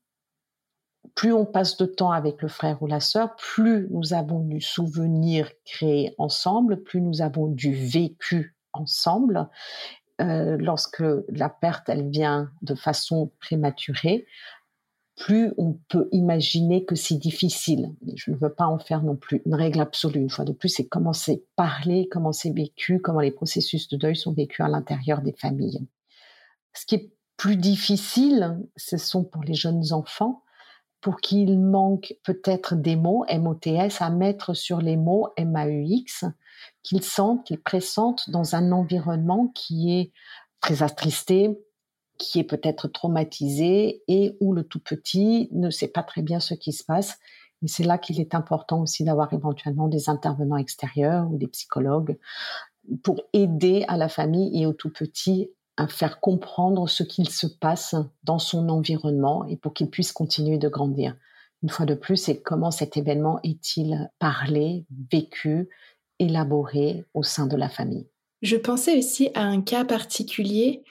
plus 1.15 1.33
on 1.33 1.45
passe 1.45 1.77
de 1.77 1.85
temps 1.85 2.11
avec 2.11 2.41
le 2.41 2.47
frère 2.47 2.81
ou 2.81 2.87
la 2.87 2.99
sœur, 2.99 3.35
plus 3.35 3.87
nous 3.91 4.13
avons 4.13 4.39
du 4.39 4.61
souvenir 4.61 5.49
créé 5.63 6.15
ensemble, 6.17 6.83
plus 6.83 7.01
nous 7.01 7.21
avons 7.21 7.47
du 7.47 7.73
vécu 7.73 8.55
ensemble. 8.73 9.47
Euh, 10.21 10.57
lorsque 10.57 11.03
la 11.29 11.49
perte, 11.49 11.89
elle 11.89 12.09
vient 12.09 12.49
de 12.61 12.73
façon 12.73 13.31
prématurée, 13.39 14.25
plus 15.15 15.53
on 15.57 15.79
peut 15.89 16.09
imaginer 16.11 16.83
que 16.85 16.95
c'est 16.95 17.17
difficile. 17.17 17.93
Je 18.15 18.31
ne 18.31 18.35
veux 18.35 18.53
pas 18.53 18.67
en 18.67 18.79
faire 18.79 19.01
non 19.01 19.15
plus 19.15 19.41
une 19.45 19.55
règle 19.55 19.79
absolue. 19.79 20.19
Une 20.19 20.29
fois 20.29 20.45
de 20.45 20.51
plus, 20.51 20.69
c'est 20.69 20.87
comment 20.87 21.13
c'est 21.13 21.43
parlé, 21.55 22.07
comment 22.11 22.33
c'est 22.33 22.51
vécu, 22.51 22.99
comment 22.99 23.21
les 23.21 23.31
processus 23.31 23.87
de 23.87 23.97
deuil 23.97 24.15
sont 24.15 24.33
vécus 24.33 24.65
à 24.65 24.67
l'intérieur 24.67 25.21
des 25.21 25.33
familles. 25.33 25.87
Ce 26.73 26.85
qui 26.85 26.95
est 26.95 27.11
plus 27.37 27.55
difficile, 27.55 28.59
ce 28.75 28.97
sont 28.97 29.23
pour 29.23 29.43
les 29.43 29.53
jeunes 29.53 29.93
enfants, 29.93 30.43
pour 30.99 31.17
qu'ils 31.17 31.59
manquent 31.59 32.15
peut-être 32.23 32.75
des 32.75 32.95
mots, 32.95 33.25
MOTS, 33.31 34.01
à 34.01 34.09
mettre 34.09 34.53
sur 34.53 34.81
les 34.81 34.97
mots 34.97 35.29
MAUX, 35.37 36.25
qu'ils 36.83 37.03
sentent, 37.03 37.45
qu'ils 37.45 37.61
pressentent 37.61 38.29
dans 38.29 38.55
un 38.55 38.71
environnement 38.71 39.51
qui 39.53 39.93
est 39.93 40.11
très 40.61 40.83
attristé, 40.83 41.57
qui 42.17 42.39
est 42.39 42.43
peut-être 42.43 42.87
traumatisé 42.87 44.03
et 44.07 44.37
où 44.39 44.53
le 44.53 44.63
tout 44.63 44.79
petit 44.79 45.49
ne 45.51 45.69
sait 45.69 45.87
pas 45.87 46.03
très 46.03 46.21
bien 46.21 46.39
ce 46.39 46.53
qui 46.53 46.71
se 46.71 46.83
passe. 46.83 47.17
Et 47.61 47.67
c'est 47.67 47.83
là 47.83 47.97
qu'il 47.97 48.19
est 48.19 48.35
important 48.35 48.81
aussi 48.81 49.03
d'avoir 49.03 49.33
éventuellement 49.33 49.87
des 49.87 50.09
intervenants 50.09 50.57
extérieurs 50.57 51.27
ou 51.31 51.37
des 51.37 51.47
psychologues 51.47 52.17
pour 53.03 53.21
aider 53.33 53.85
à 53.87 53.97
la 53.97 54.09
famille 54.09 54.61
et 54.61 54.65
au 54.65 54.73
tout 54.73 54.91
petit 54.91 55.49
à 55.77 55.87
faire 55.87 56.19
comprendre 56.19 56.87
ce 56.87 57.03
qu'il 57.03 57.29
se 57.29 57.47
passe 57.47 57.95
dans 58.23 58.39
son 58.39 58.69
environnement 58.69 59.45
et 59.45 59.57
pour 59.57 59.73
qu'il 59.73 59.89
puisse 59.89 60.11
continuer 60.11 60.57
de 60.57 60.69
grandir. 60.69 61.15
Une 61.63 61.69
fois 61.69 61.85
de 61.85 61.95
plus, 61.95 62.17
c'est 62.17 62.41
comment 62.41 62.71
cet 62.71 62.95
événement 62.95 63.39
est-il 63.43 64.09
parlé, 64.19 64.85
vécu, 65.11 65.67
élaboré 66.19 67.03
au 67.13 67.23
sein 67.23 67.47
de 67.47 67.57
la 67.57 67.69
famille. 67.69 68.07
Je 68.41 68.55
pensais 68.55 68.97
aussi 68.97 69.29
à 69.33 69.41
un 69.41 69.61
cas 69.61 69.85
particulier. 69.85 70.83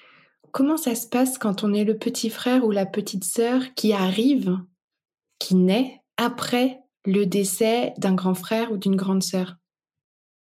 Comment 0.55 0.77
ça 0.77 0.95
se 0.95 1.09
passe 1.09 1.37
quand 1.37 1.65
on 1.65 1.75
est 1.75 1.83
le 1.83 1.99
petit 1.99 2.31
frère 2.31 2.65
ou 2.65 2.71
la 2.71 2.87
petite 2.87 3.25
sœur 3.25 3.61
qui 3.75 3.93
arrive, 3.93 4.57
qui 5.41 5.57
naît 5.57 6.01
après 6.17 6.81
le 7.05 7.27
décès 7.27 7.93
d'un 7.99 8.15
grand 8.15 8.35
frère 8.35 8.71
ou 8.71 8.77
d'une 8.77 8.95
grande 8.95 9.25
sœur? 9.25 9.57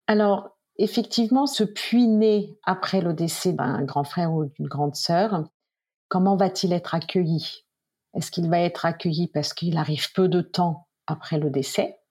Alors, 0.07 0.57
effectivement, 0.75 1.47
ce 1.47 1.63
puits 1.63 2.09
né 2.09 2.59
après 2.63 2.99
le 2.99 3.13
décès 3.13 3.53
d'un 3.53 3.83
grand 3.83 4.03
frère 4.03 4.33
ou 4.33 4.43
d'une 4.43 4.67
grande 4.67 4.97
sœur, 4.97 5.45
comment 6.09 6.35
va-t-il 6.35 6.73
être 6.73 6.93
accueilli? 6.93 7.63
Est-ce 8.13 8.31
qu'il 8.31 8.49
va 8.49 8.59
être 8.59 8.85
accueilli 8.85 9.29
parce 9.29 9.53
qu'il 9.53 9.77
arrive 9.77 10.11
peu 10.11 10.27
de 10.27 10.41
temps 10.41 10.89
après 11.07 11.39
le 11.39 11.49
décès, 11.49 12.01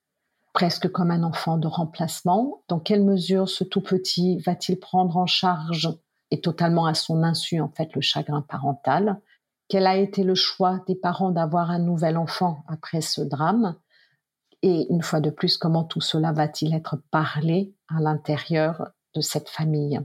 presque 0.54 0.90
comme 0.90 1.10
un 1.10 1.22
enfant 1.22 1.58
de 1.58 1.68
remplacement. 1.68 2.64
Dans 2.66 2.80
quelle 2.80 3.04
mesure 3.04 3.46
ce 3.46 3.62
tout 3.62 3.82
petit 3.82 4.38
va-t-il 4.38 4.80
prendre 4.80 5.18
en 5.18 5.26
charge 5.26 5.90
et 6.30 6.40
totalement 6.40 6.86
à 6.86 6.94
son 6.94 7.22
insu 7.22 7.60
en 7.60 7.68
fait 7.68 7.94
le 7.94 8.00
chagrin 8.00 8.42
parental 8.42 9.20
Quel 9.68 9.86
a 9.86 9.96
été 9.96 10.22
le 10.22 10.34
choix 10.34 10.82
des 10.86 10.94
parents 10.94 11.30
d'avoir 11.30 11.70
un 11.70 11.78
nouvel 11.78 12.16
enfant 12.16 12.64
après 12.68 13.00
ce 13.00 13.20
drame? 13.20 13.76
Et 14.62 14.86
une 14.90 15.02
fois 15.02 15.20
de 15.20 15.30
plus, 15.30 15.56
comment 15.56 15.84
tout 15.84 16.00
cela 16.00 16.32
va-t-il 16.32 16.74
être 16.74 16.96
parlé 17.10 17.74
à 17.88 18.00
l'intérieur 18.00 18.90
de 19.14 19.20
cette 19.20 19.48
famille? 19.48 20.00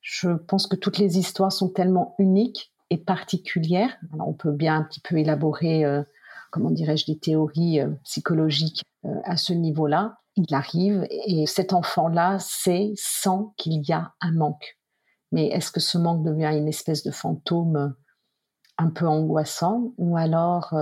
Je 0.00 0.30
pense 0.30 0.66
que 0.66 0.76
toutes 0.76 0.98
les 0.98 1.18
histoires 1.18 1.50
sont 1.50 1.70
tellement 1.70 2.14
uniques 2.18 2.72
et 2.90 2.98
particulières. 2.98 3.96
on 4.12 4.34
peut 4.34 4.52
bien 4.52 4.76
un 4.76 4.82
petit 4.82 5.00
peu 5.00 5.16
élaborer, 5.16 5.84
euh, 5.84 6.02
comment 6.50 6.70
dirais-je, 6.70 7.06
des 7.06 7.18
théories 7.18 7.80
euh, 7.80 7.88
psychologiques 8.04 8.84
euh, 9.06 9.14
à 9.24 9.36
ce 9.36 9.52
niveau-là. 9.52 10.18
Il 10.36 10.54
arrive 10.54 11.06
et 11.10 11.46
cet 11.46 11.72
enfant-là 11.72 12.38
sait, 12.38 12.92
sent 12.96 13.46
qu'il 13.56 13.82
y 13.88 13.92
a 13.92 14.12
un 14.20 14.32
manque. 14.32 14.78
Mais 15.34 15.48
est-ce 15.48 15.72
que 15.72 15.80
ce 15.80 15.98
manque 15.98 16.22
devient 16.22 16.56
une 16.56 16.68
espèce 16.68 17.02
de 17.02 17.10
fantôme 17.10 17.94
un 18.78 18.90
peu 18.90 19.06
angoissant? 19.06 19.92
Ou 19.98 20.16
alors 20.16 20.72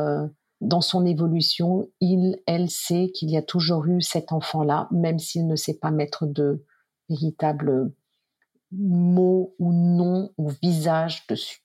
dans 0.61 0.81
son 0.81 1.07
évolution, 1.07 1.91
il, 2.01 2.41
elle 2.47 2.71
sait 2.71 3.11
qu'il 3.13 3.31
y 3.31 3.37
a 3.37 3.43
toujours 3.43 3.87
eu 3.87 4.01
cet 4.01 4.31
enfant-là, 4.31 4.89
même 4.93 5.19
s'il 5.19 5.47
ne 5.47 5.57
sait 5.57 5.79
pas 5.79 5.91
mettre 5.91 6.27
de 6.27 6.65
véritables 7.09 7.93
mots 8.71 9.55
ou 9.59 9.73
noms 9.73 10.31
ou 10.39 10.51
visage 10.63 11.27
dessus. 11.27 11.65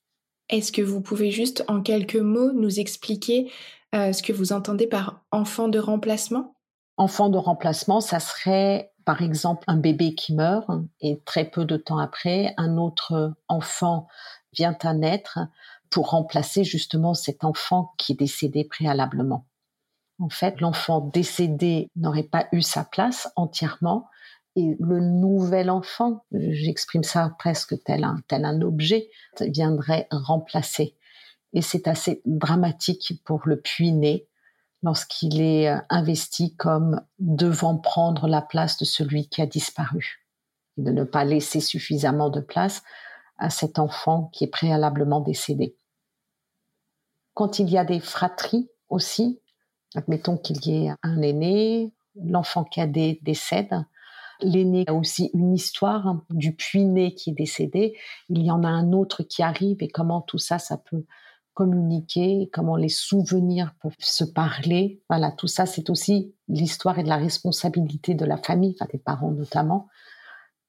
Est-ce 0.49 0.71
que 0.71 0.81
vous 0.81 1.01
pouvez 1.01 1.29
juste 1.29 1.63
en 1.67 1.81
quelques 1.81 2.15
mots 2.15 2.53
nous 2.53 2.79
expliquer 2.79 3.51
euh, 3.93 4.13
ce 4.13 4.23
que 4.23 4.33
vous 4.33 4.53
entendez 4.53 4.87
par 4.87 5.25
enfant 5.31 5.67
de 5.67 5.77
remplacement? 5.77 6.55
Enfant 6.97 7.29
de 7.29 7.37
remplacement, 7.37 8.01
ça 8.01 8.19
serait 8.19 8.93
par 9.07 9.21
exemple 9.21 9.63
un 9.67 9.77
bébé 9.77 10.15
qui 10.15 10.35
meurt 10.35 10.69
et 10.99 11.21
très 11.23 11.45
peu 11.45 11.63
de 11.63 11.77
temps 11.77 11.97
après, 11.97 12.53
un 12.57 12.75
autre 12.75 13.35
enfant 13.47 14.09
vient 14.51 14.77
à 14.81 14.93
naître 14.93 15.39
pour 15.89 16.09
remplacer 16.09 16.65
justement 16.65 17.13
cet 17.13 17.45
enfant 17.45 17.93
qui 17.97 18.11
est 18.11 18.15
décédé 18.19 18.65
préalablement. 18.65 19.45
En 20.19 20.27
fait, 20.27 20.59
l'enfant 20.59 20.99
décédé 20.99 21.89
n'aurait 21.95 22.23
pas 22.23 22.49
eu 22.51 22.61
sa 22.61 22.83
place 22.83 23.31
entièrement 23.37 24.09
et 24.57 24.75
le 24.77 24.99
nouvel 24.99 25.69
enfant, 25.69 26.25
j'exprime 26.33 27.03
ça 27.03 27.33
presque 27.39 27.81
tel 27.85 28.03
un, 28.03 28.17
tel 28.27 28.43
un 28.43 28.59
objet, 28.59 29.09
viendrait 29.39 30.09
remplacer. 30.11 30.97
Et 31.53 31.61
c'est 31.61 31.87
assez 31.87 32.21
dramatique 32.25 33.21
pour 33.23 33.43
le 33.45 33.61
puits-né 33.61 34.27
lorsqu'il 34.83 35.41
est 35.41 35.69
euh, 35.69 35.79
investi 35.89 36.55
comme 36.55 37.01
devant 37.19 37.77
prendre 37.77 38.27
la 38.27 38.41
place 38.41 38.77
de 38.77 38.85
celui 38.85 39.29
qui 39.29 39.41
a 39.41 39.45
disparu 39.45 40.27
et 40.77 40.81
de 40.81 40.91
ne 40.91 41.03
pas 41.03 41.25
laisser 41.25 41.59
suffisamment 41.59 42.29
de 42.29 42.41
place 42.41 42.83
à 43.37 43.49
cet 43.49 43.79
enfant 43.79 44.29
qui 44.33 44.43
est 44.43 44.49
préalablement 44.51 45.21
décédé. 45.21 45.75
Quand 47.33 47.59
il 47.59 47.69
y 47.69 47.77
a 47.77 47.85
des 47.85 47.99
fratries 47.99 48.69
aussi, 48.89 49.39
admettons 49.95 50.37
qu'il 50.37 50.65
y 50.65 50.85
ait 50.85 50.91
un 51.03 51.21
aîné, 51.21 51.93
l'enfant 52.15 52.63
cadet 52.63 53.19
décède, 53.21 53.85
l'aîné 54.41 54.85
a 54.87 54.93
aussi 54.93 55.29
une 55.33 55.53
histoire 55.53 56.21
du 56.29 56.55
puits-né 56.55 57.13
qui 57.13 57.31
est 57.31 57.33
décédé, 57.33 57.95
il 58.29 58.43
y 58.43 58.51
en 58.51 58.63
a 58.63 58.69
un 58.69 58.91
autre 58.91 59.23
qui 59.23 59.43
arrive 59.43 59.77
et 59.81 59.87
comment 59.87 60.21
tout 60.21 60.37
ça, 60.37 60.59
ça 60.59 60.77
peut 60.77 61.05
communiquer, 61.57 62.51
comment 62.53 62.75
les 62.75 62.87
souvenirs 62.87 63.73
peuvent 63.81 63.95
se 63.97 64.23
parler. 64.23 65.01
Voilà, 65.09 65.31
tout 65.31 65.47
ça, 65.47 65.65
c'est 65.65 65.89
aussi 65.89 66.35
l'histoire 66.47 66.99
et 66.99 67.03
de 67.03 67.09
la 67.09 67.17
responsabilité 67.17 68.13
de 68.13 68.25
la 68.25 68.37
famille, 68.37 68.75
enfin 68.75 68.87
des 68.93 68.99
parents 68.99 69.31
notamment. 69.31 69.87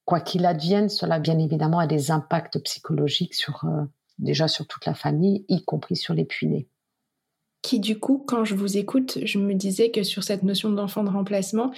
Quoi 0.07 0.21
qu'il 0.21 0.47
advienne, 0.47 0.89
cela 0.89 1.19
bien 1.19 1.39
évidemment 1.39 1.79
a 1.79 1.87
des 1.87 2.11
impacts 2.11 2.59
psychologiques 2.61 3.35
sur 3.35 3.67
euh, 3.67 3.85
déjà 4.19 4.49
sur 4.49 4.67
toute 4.67 4.87
la 4.87 4.95
famille, 4.95 5.45
y 5.51 5.63
compris 5.63 5.95
sur 5.95 6.15
les 6.15 6.25
puinés. 6.25 6.69
Qui 7.61 7.81
du 7.81 7.99
coup, 7.99 8.25
quand 8.27 8.47
je 8.47 8.55
vous 8.55 8.79
écoute, 8.79 9.19
je 9.23 9.39
me 9.39 9.53
disais 9.53 9.91
que 9.91 10.03
sur 10.03 10.25
cette 10.25 10.43
notion 10.43 10.71
d'enfant 10.71 11.05
de 11.05 11.11
remplacement, 11.11 11.71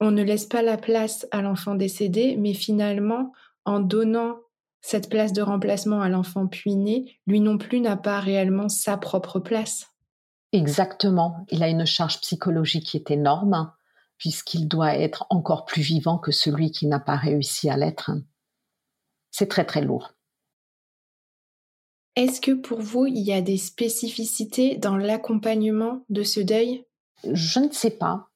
on 0.00 0.10
ne 0.10 0.22
laisse 0.22 0.46
pas 0.46 0.62
la 0.62 0.78
place 0.78 1.26
à 1.32 1.42
l'enfant 1.42 1.74
décédé, 1.74 2.36
mais 2.38 2.54
finalement, 2.54 3.30
en 3.66 3.80
donnant 3.80 4.38
cette 4.80 5.08
place 5.08 5.32
de 5.32 5.42
remplacement 5.42 6.00
à 6.00 6.08
l'enfant 6.08 6.46
puiné, 6.46 7.18
lui 7.26 7.40
non 7.40 7.58
plus 7.58 7.80
n'a 7.80 7.96
pas 7.96 8.20
réellement 8.20 8.68
sa 8.68 8.96
propre 8.96 9.40
place. 9.40 9.86
Exactement. 10.52 11.44
Il 11.50 11.62
a 11.62 11.68
une 11.68 11.84
charge 11.84 12.20
psychologique 12.20 12.86
qui 12.86 12.96
est 12.96 13.10
énorme, 13.10 13.72
puisqu'il 14.16 14.66
doit 14.66 14.96
être 14.96 15.26
encore 15.30 15.64
plus 15.64 15.82
vivant 15.82 16.18
que 16.18 16.32
celui 16.32 16.70
qui 16.70 16.86
n'a 16.86 17.00
pas 17.00 17.16
réussi 17.16 17.68
à 17.68 17.76
l'être. 17.76 18.10
C'est 19.30 19.48
très 19.48 19.64
très 19.64 19.82
lourd. 19.82 20.12
Est-ce 22.16 22.40
que 22.40 22.52
pour 22.52 22.80
vous, 22.80 23.06
il 23.06 23.20
y 23.20 23.32
a 23.32 23.40
des 23.40 23.58
spécificités 23.58 24.76
dans 24.76 24.96
l'accompagnement 24.96 26.04
de 26.08 26.24
ce 26.24 26.40
deuil? 26.40 26.84
Je 27.30 27.60
ne 27.60 27.70
sais 27.70 27.90
pas. 27.90 28.30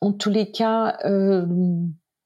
En 0.00 0.12
tous 0.12 0.30
les 0.30 0.50
cas, 0.50 0.96
euh, 1.04 1.44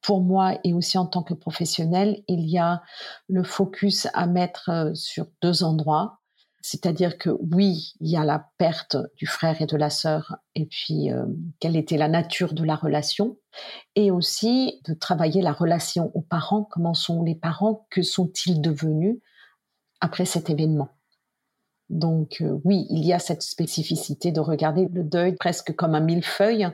pour 0.03 0.21
moi 0.21 0.59
et 0.65 0.75
aussi 0.75 0.99
en 0.99 1.07
tant 1.07 1.23
que 1.23 1.35
professionnel, 1.35 2.23
il 2.29 2.49
y 2.49 2.59
a 2.59 2.83
le 3.29 3.45
focus 3.45 4.09
à 4.13 4.27
mettre 4.27 4.69
euh, 4.69 4.95
sur 4.95 5.27
deux 5.41 5.63
endroits. 5.63 6.19
C'est-à-dire 6.61 7.19
que 7.19 7.31
oui, 7.31 7.95
il 8.01 8.11
y 8.11 8.17
a 8.17 8.25
la 8.25 8.47
perte 8.57 8.97
du 9.17 9.27
frère 9.27 9.61
et 9.61 9.67
de 9.67 9.77
la 9.77 9.91
sœur, 9.91 10.37
et 10.55 10.67
puis 10.67 11.11
euh, 11.11 11.25
quelle 11.59 11.77
était 11.77 11.97
la 11.97 12.09
nature 12.09 12.55
de 12.55 12.63
la 12.63 12.77
relation, 12.77 13.37
et 13.97 14.13
aussi 14.13 14.81
de 14.87 14.95
travailler 14.95 15.43
la 15.43 15.53
relation 15.53 16.13
aux 16.15 16.21
parents, 16.21 16.63
comment 16.71 16.95
sont 16.95 17.25
les 17.25 17.35
parents, 17.35 17.87
que 17.91 18.03
sont-ils 18.03 18.61
devenus 18.61 19.19
après 20.01 20.25
cet 20.25 20.51
événement? 20.51 20.91
Donc 21.91 22.41
euh, 22.41 22.61
oui, 22.65 22.87
il 22.91 23.05
y 23.05 23.13
a 23.13 23.19
cette 23.19 23.43
spécificité 23.43 24.31
de 24.31 24.41
regarder 24.41 24.87
le 24.93 25.03
deuil 25.03 25.35
presque 25.35 25.75
comme 25.75 25.97
un 25.97 26.01
millefeuille, 26.01 26.69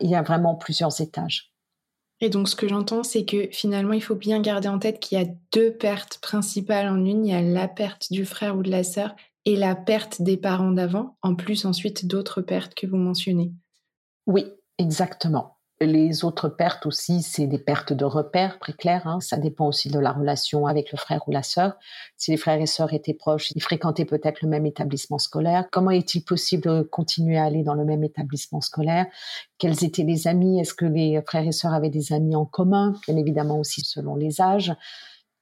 il 0.00 0.10
y 0.10 0.14
a 0.14 0.22
vraiment 0.22 0.54
plusieurs 0.54 1.00
étages. 1.00 1.49
Et 2.20 2.28
donc, 2.28 2.48
ce 2.48 2.56
que 2.56 2.68
j'entends, 2.68 3.02
c'est 3.02 3.24
que 3.24 3.48
finalement, 3.50 3.94
il 3.94 4.02
faut 4.02 4.14
bien 4.14 4.40
garder 4.40 4.68
en 4.68 4.78
tête 4.78 5.00
qu'il 5.00 5.18
y 5.18 5.22
a 5.22 5.28
deux 5.52 5.72
pertes 5.72 6.18
principales 6.18 6.88
en 6.88 7.04
une. 7.04 7.24
Il 7.24 7.30
y 7.30 7.34
a 7.34 7.42
la 7.42 7.68
perte 7.68 8.12
du 8.12 8.26
frère 8.26 8.56
ou 8.56 8.62
de 8.62 8.70
la 8.70 8.84
sœur 8.84 9.14
et 9.46 9.56
la 9.56 9.74
perte 9.74 10.20
des 10.20 10.36
parents 10.36 10.72
d'avant, 10.72 11.16
en 11.22 11.34
plus 11.34 11.64
ensuite 11.64 12.06
d'autres 12.06 12.42
pertes 12.42 12.74
que 12.74 12.86
vous 12.86 12.98
mentionnez. 12.98 13.52
Oui, 14.26 14.44
exactement. 14.78 15.59
Les 15.82 16.26
autres 16.26 16.50
pertes 16.50 16.84
aussi, 16.84 17.22
c'est 17.22 17.46
des 17.46 17.58
pertes 17.58 17.94
de 17.94 18.04
repères, 18.04 18.58
très 18.58 18.74
claires. 18.74 19.06
Hein. 19.06 19.18
Ça 19.20 19.38
dépend 19.38 19.66
aussi 19.66 19.88
de 19.88 19.98
la 19.98 20.12
relation 20.12 20.66
avec 20.66 20.92
le 20.92 20.98
frère 20.98 21.26
ou 21.26 21.30
la 21.30 21.42
sœur. 21.42 21.72
Si 22.18 22.30
les 22.30 22.36
frères 22.36 22.60
et 22.60 22.66
sœurs 22.66 22.92
étaient 22.92 23.14
proches, 23.14 23.50
ils 23.52 23.62
fréquentaient 23.62 24.04
peut-être 24.04 24.42
le 24.42 24.48
même 24.48 24.66
établissement 24.66 25.16
scolaire. 25.16 25.64
Comment 25.72 25.90
est-il 25.90 26.22
possible 26.22 26.64
de 26.64 26.82
continuer 26.82 27.38
à 27.38 27.44
aller 27.44 27.62
dans 27.62 27.72
le 27.72 27.86
même 27.86 28.04
établissement 28.04 28.60
scolaire? 28.60 29.06
Quels 29.56 29.82
étaient 29.82 30.02
les 30.02 30.28
amis? 30.28 30.60
Est-ce 30.60 30.74
que 30.74 30.84
les 30.84 31.22
frères 31.26 31.46
et 31.46 31.52
sœurs 31.52 31.72
avaient 31.72 31.88
des 31.88 32.12
amis 32.12 32.36
en 32.36 32.44
commun? 32.44 32.92
Bien 33.06 33.16
évidemment 33.16 33.58
aussi 33.58 33.80
selon 33.80 34.16
les 34.16 34.42
âges. 34.42 34.74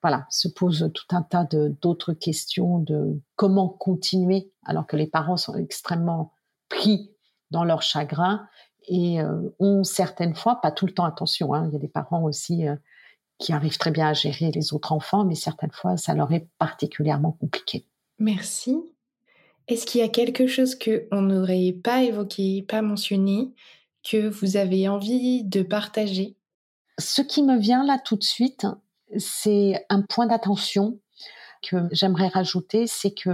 Voilà, 0.02 0.24
se 0.30 0.46
pose 0.46 0.92
tout 0.94 1.16
un 1.16 1.22
tas 1.22 1.48
d'autres 1.50 2.12
questions 2.12 2.78
de 2.78 3.20
comment 3.34 3.68
continuer 3.68 4.52
alors 4.64 4.86
que 4.86 4.96
les 4.96 5.08
parents 5.08 5.36
sont 5.36 5.56
extrêmement 5.56 6.32
pris 6.68 7.10
dans 7.50 7.64
leur 7.64 7.82
chagrin 7.82 8.46
et 8.88 9.20
euh, 9.20 9.54
ont 9.58 9.84
certaines 9.84 10.34
fois, 10.34 10.60
pas 10.60 10.72
tout 10.72 10.86
le 10.86 10.92
temps, 10.92 11.04
attention, 11.04 11.54
hein, 11.54 11.66
il 11.68 11.72
y 11.72 11.76
a 11.76 11.78
des 11.78 11.88
parents 11.88 12.24
aussi 12.24 12.66
euh, 12.66 12.74
qui 13.38 13.52
arrivent 13.52 13.78
très 13.78 13.90
bien 13.90 14.08
à 14.08 14.12
gérer 14.14 14.50
les 14.50 14.72
autres 14.72 14.92
enfants, 14.92 15.24
mais 15.24 15.34
certaines 15.34 15.70
fois, 15.70 15.96
ça 15.96 16.14
leur 16.14 16.32
est 16.32 16.48
particulièrement 16.58 17.32
compliqué. 17.32 17.86
Merci. 18.18 18.76
Est-ce 19.68 19.86
qu'il 19.86 20.00
y 20.00 20.04
a 20.04 20.08
quelque 20.08 20.46
chose 20.46 20.76
qu'on 20.76 21.20
n'aurait 21.20 21.76
pas 21.84 22.02
évoqué, 22.02 22.64
pas 22.66 22.82
mentionné, 22.82 23.52
que 24.02 24.28
vous 24.28 24.56
avez 24.56 24.88
envie 24.88 25.44
de 25.44 25.62
partager? 25.62 26.36
Ce 26.98 27.20
qui 27.22 27.42
me 27.42 27.58
vient 27.58 27.84
là 27.84 27.98
tout 28.02 28.16
de 28.16 28.24
suite, 28.24 28.66
c'est 29.16 29.84
un 29.90 30.02
point 30.02 30.26
d'attention 30.26 30.98
que 31.62 31.76
j'aimerais 31.92 32.28
rajouter, 32.28 32.86
c'est 32.86 33.12
que 33.12 33.30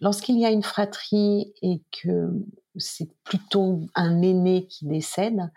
lorsqu'il 0.00 0.38
y 0.38 0.44
a 0.44 0.50
une 0.50 0.62
fratrie 0.62 1.52
et 1.62 1.82
que 2.02 2.32
c'est 2.76 3.10
plutôt 3.24 3.80
un 3.94 4.22
aîné 4.22 4.66
qui 4.66 4.86
décède, 4.86 5.50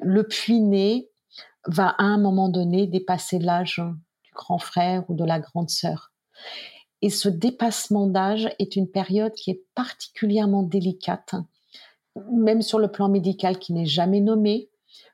le 0.00 0.26
puits-né 0.26 1.08
va 1.66 1.88
à 1.98 2.04
un 2.04 2.18
moment 2.18 2.48
donné 2.48 2.86
dépasser 2.86 3.38
l'âge 3.38 3.82
du 4.22 4.30
grand 4.34 4.58
frère 4.58 5.04
ou 5.08 5.14
de 5.14 5.24
la 5.24 5.40
grande 5.40 5.70
sœur. 5.70 6.12
Et 7.02 7.10
ce 7.10 7.28
dépassement 7.28 8.06
d'âge 8.06 8.48
est 8.58 8.76
une 8.76 8.90
période 8.90 9.32
qui 9.32 9.50
est 9.50 9.64
particulièrement 9.74 10.62
délicate, 10.62 11.34
même 12.32 12.62
sur 12.62 12.78
le 12.78 12.90
plan 12.90 13.08
médical 13.08 13.58
qui 13.58 13.72
n'est 13.72 13.86
jamais 13.86 14.20
nommé, 14.20 14.68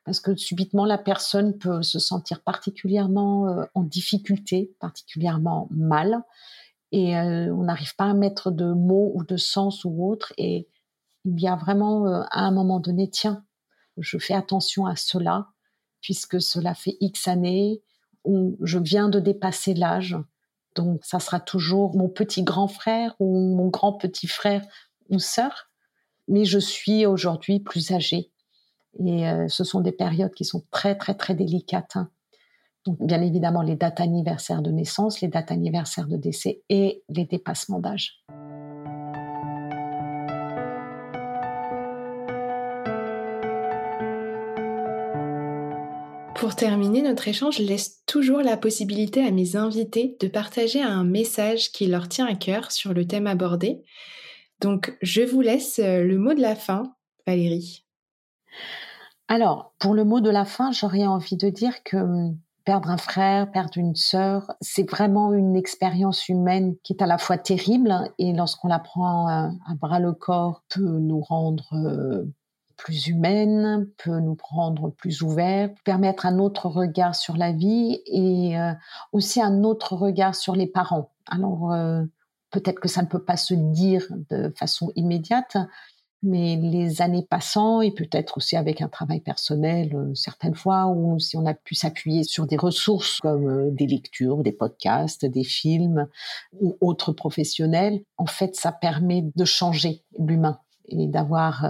parce 0.05 0.21
que 0.21 0.35
subitement 0.37 0.87
la 0.87 0.99
personne 0.99 1.59
peut 1.59 1.83
se 1.83 1.99
sentir 1.99 2.41
particulièrement 2.43 3.49
euh, 3.49 3.65
en 3.75 3.83
difficulté, 3.83 4.75
particulièrement 4.81 5.69
mal, 5.71 6.23
et 6.97 7.17
on 7.17 7.65
n'arrive 7.65 7.97
pas 7.97 8.05
à 8.05 8.15
mettre 8.15 8.53
de 8.53 8.73
mots 8.73 9.11
ou 9.17 9.25
de 9.25 9.37
sens 9.37 9.85
ou 9.85 10.09
autre, 10.09 10.33
et 10.39 10.69
il 11.25 11.41
y 11.41 11.49
a 11.49 11.57
vraiment 11.57 12.07
à 12.07 12.41
un 12.41 12.53
moment 12.53 12.79
donné, 12.79 13.11
tiens, 13.11 13.45
je 13.97 14.17
fais 14.17 14.35
attention 14.35 14.87
à 14.87 14.95
cela, 14.95 15.49
puisque 16.01 16.41
cela 16.41 16.73
fait 16.73 16.97
X 17.01 17.27
années, 17.27 17.83
où 18.23 18.57
je 18.63 18.79
viens 18.79 19.09
de 19.09 19.19
dépasser 19.19 19.75
l'âge, 19.75 20.17
donc 20.77 21.05
ça 21.05 21.19
sera 21.19 21.41
toujours 21.41 21.97
mon 21.97 22.09
petit 22.09 22.45
grand 22.45 22.69
frère 22.69 23.17
ou 23.19 23.57
mon 23.57 23.67
grand 23.67 23.95
petit 23.95 24.29
frère 24.29 24.65
ou 25.09 25.19
sœur, 25.19 25.71
mais 26.29 26.45
je 26.45 26.61
suis 26.61 27.07
aujourd'hui 27.07 27.59
plus 27.59 27.91
âgée. 27.91 28.31
Et 29.05 29.25
ce 29.49 29.65
sont 29.65 29.81
des 29.81 29.91
périodes 29.91 30.33
qui 30.33 30.45
sont 30.45 30.63
très 30.71 30.97
très 30.97 31.17
très 31.17 31.35
délicates. 31.35 31.97
Hein. 31.97 32.09
Donc 32.87 32.99
bien 33.01 33.23
évidemment 33.23 33.63
les 33.63 33.77
dates 33.77 34.01
anniversaires 34.01 34.61
de 34.61 34.71
naissance, 34.71 35.21
les 35.21 35.29
dates 35.29 35.51
anniversaires 35.51 36.07
de 36.07 36.17
décès 36.17 36.63
et 36.69 37.03
les 37.09 37.25
dépassements 37.25 37.81
d'âge. 37.81 38.23
Pour 46.35 46.57
terminer 46.57 47.01
notre 47.01 47.27
échange, 47.27 47.57
je 47.57 47.63
laisse 47.63 48.05
toujours 48.05 48.41
la 48.41 48.59
possibilité 48.59 49.25
à 49.25 49.31
mes 49.31 49.57
invités 49.57 50.19
de 50.21 50.29
partager 50.29 50.83
un 50.83 51.03
message 51.03 51.73
qui 51.73 51.87
leur 51.87 52.07
tient 52.07 52.27
à 52.27 52.35
cœur 52.35 52.71
sur 52.71 52.93
le 52.93 53.07
thème 53.07 53.27
abordé. 53.27 53.83
Donc, 54.61 54.95
je 55.01 55.23
vous 55.23 55.41
laisse 55.41 55.79
euh, 55.79 56.05
le 56.05 56.19
mot 56.19 56.35
de 56.35 56.43
la 56.43 56.55
fin, 56.55 56.95
Valérie. 57.27 57.87
Alors, 59.29 59.73
pour 59.79 59.95
le 59.95 60.05
mot 60.05 60.21
de 60.21 60.29
la 60.29 60.45
fin, 60.45 60.71
j'aurais 60.71 61.07
envie 61.07 61.37
de 61.37 61.49
dire 61.49 61.83
que 61.83 61.97
perdre 62.65 62.91
un 62.91 62.97
frère, 62.97 63.51
perdre 63.51 63.77
une 63.77 63.95
sœur, 63.95 64.53
c'est 64.61 64.89
vraiment 64.89 65.33
une 65.33 65.55
expérience 65.55 66.29
humaine 66.29 66.77
qui 66.83 66.95
est 66.95 67.03
à 67.03 67.07
la 67.07 67.19
fois 67.19 67.37
terrible 67.37 67.95
et 68.19 68.33
lorsqu'on 68.33 68.69
la 68.69 68.79
prend 68.79 69.29
à, 69.29 69.51
bras 69.81 70.01
le 70.01 70.13
corps 70.13 70.63
peut 70.69 70.99
nous 70.99 71.21
rendre 71.21 71.69
euh, 71.75 72.25
plus 72.77 73.07
humaine, 73.07 73.89
peut 74.03 74.19
nous 74.19 74.37
rendre 74.43 74.91
plus 74.91 75.23
ouverts, 75.23 75.71
permettre 75.85 76.27
un 76.27 76.39
autre 76.39 76.69
regard 76.69 77.15
sur 77.15 77.37
la 77.37 77.53
vie 77.53 78.01
et 78.07 78.59
euh, 78.59 78.73
aussi 79.13 79.43
un 79.43 79.63
autre 79.63 79.95
regard 79.95 80.35
sur 80.35 80.57
les 80.57 80.67
parents. 80.67 81.11
Alors 81.27 81.73
euh, 81.73 82.03
peut-être 82.51 82.81
que 82.81 82.89
ça 82.89 83.03
ne 83.03 83.09
peut 83.09 83.23
pas 83.23 83.37
se 83.37 83.55
dire 83.55 84.07
de 84.31 84.53
façon 84.57 84.91
immédiate, 84.97 85.57
mais 86.25 86.57
les 86.57 87.03
années 87.03 87.27
passant 87.29 87.81
et 87.81 87.93
peut-être 87.93 88.39
aussi 88.39 88.57
avec 88.57 88.81
un 88.81 88.89
travail 88.89 89.21
personnel 89.21 89.95
euh, 89.95 90.15
certaines 90.15 90.55
fois 90.55 90.89
ou 90.89 91.19
si 91.19 91.37
on 91.37 91.47
a 91.47 91.55
pu 91.55 91.75
s'appuyer 91.75 92.25
sur 92.25 92.47
des 92.47 92.57
ressources 92.57 93.21
comme 93.21 93.75
des 93.75 93.87
lectures, 93.87 94.43
des 94.43 94.53
podcasts, 94.53 95.25
des 95.25 95.45
films 95.45 96.09
ou 96.61 96.77
autres 96.81 97.13
professionnels, 97.13 98.03
en 98.17 98.27
fait 98.27 98.57
ça 98.57 98.73
permet 98.73 99.25
de 99.35 99.45
changer 99.45 100.03
l'humain 100.19 100.59
et 100.89 101.07
d'avoir 101.07 101.65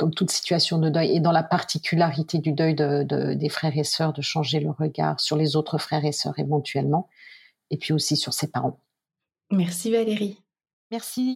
comme 0.00 0.14
toute 0.14 0.30
situation 0.30 0.78
de 0.78 0.88
deuil, 0.88 1.14
et 1.14 1.20
dans 1.20 1.30
la 1.30 1.42
particularité 1.42 2.38
du 2.38 2.52
deuil 2.52 2.74
des 2.74 3.48
frères 3.50 3.76
et 3.76 3.84
sœurs, 3.84 4.14
de 4.14 4.22
changer 4.22 4.58
le 4.58 4.70
regard 4.70 5.20
sur 5.20 5.36
les 5.36 5.56
autres 5.56 5.76
frères 5.76 6.06
et 6.06 6.12
sœurs 6.12 6.38
éventuellement, 6.38 7.06
et 7.70 7.76
puis 7.76 7.92
aussi 7.92 8.16
sur 8.16 8.32
ses 8.32 8.48
parents. 8.48 8.80
Merci 9.50 9.90
Valérie. 9.90 10.38
Merci. 10.90 11.34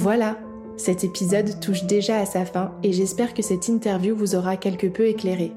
Voilà, 0.00 0.36
cet 0.76 1.02
épisode 1.02 1.58
touche 1.58 1.82
déjà 1.82 2.18
à 2.18 2.24
sa 2.24 2.44
fin 2.44 2.70
et 2.84 2.92
j'espère 2.92 3.34
que 3.34 3.42
cette 3.42 3.66
interview 3.66 4.14
vous 4.14 4.36
aura 4.36 4.56
quelque 4.56 4.86
peu 4.86 5.08
éclairé. 5.08 5.52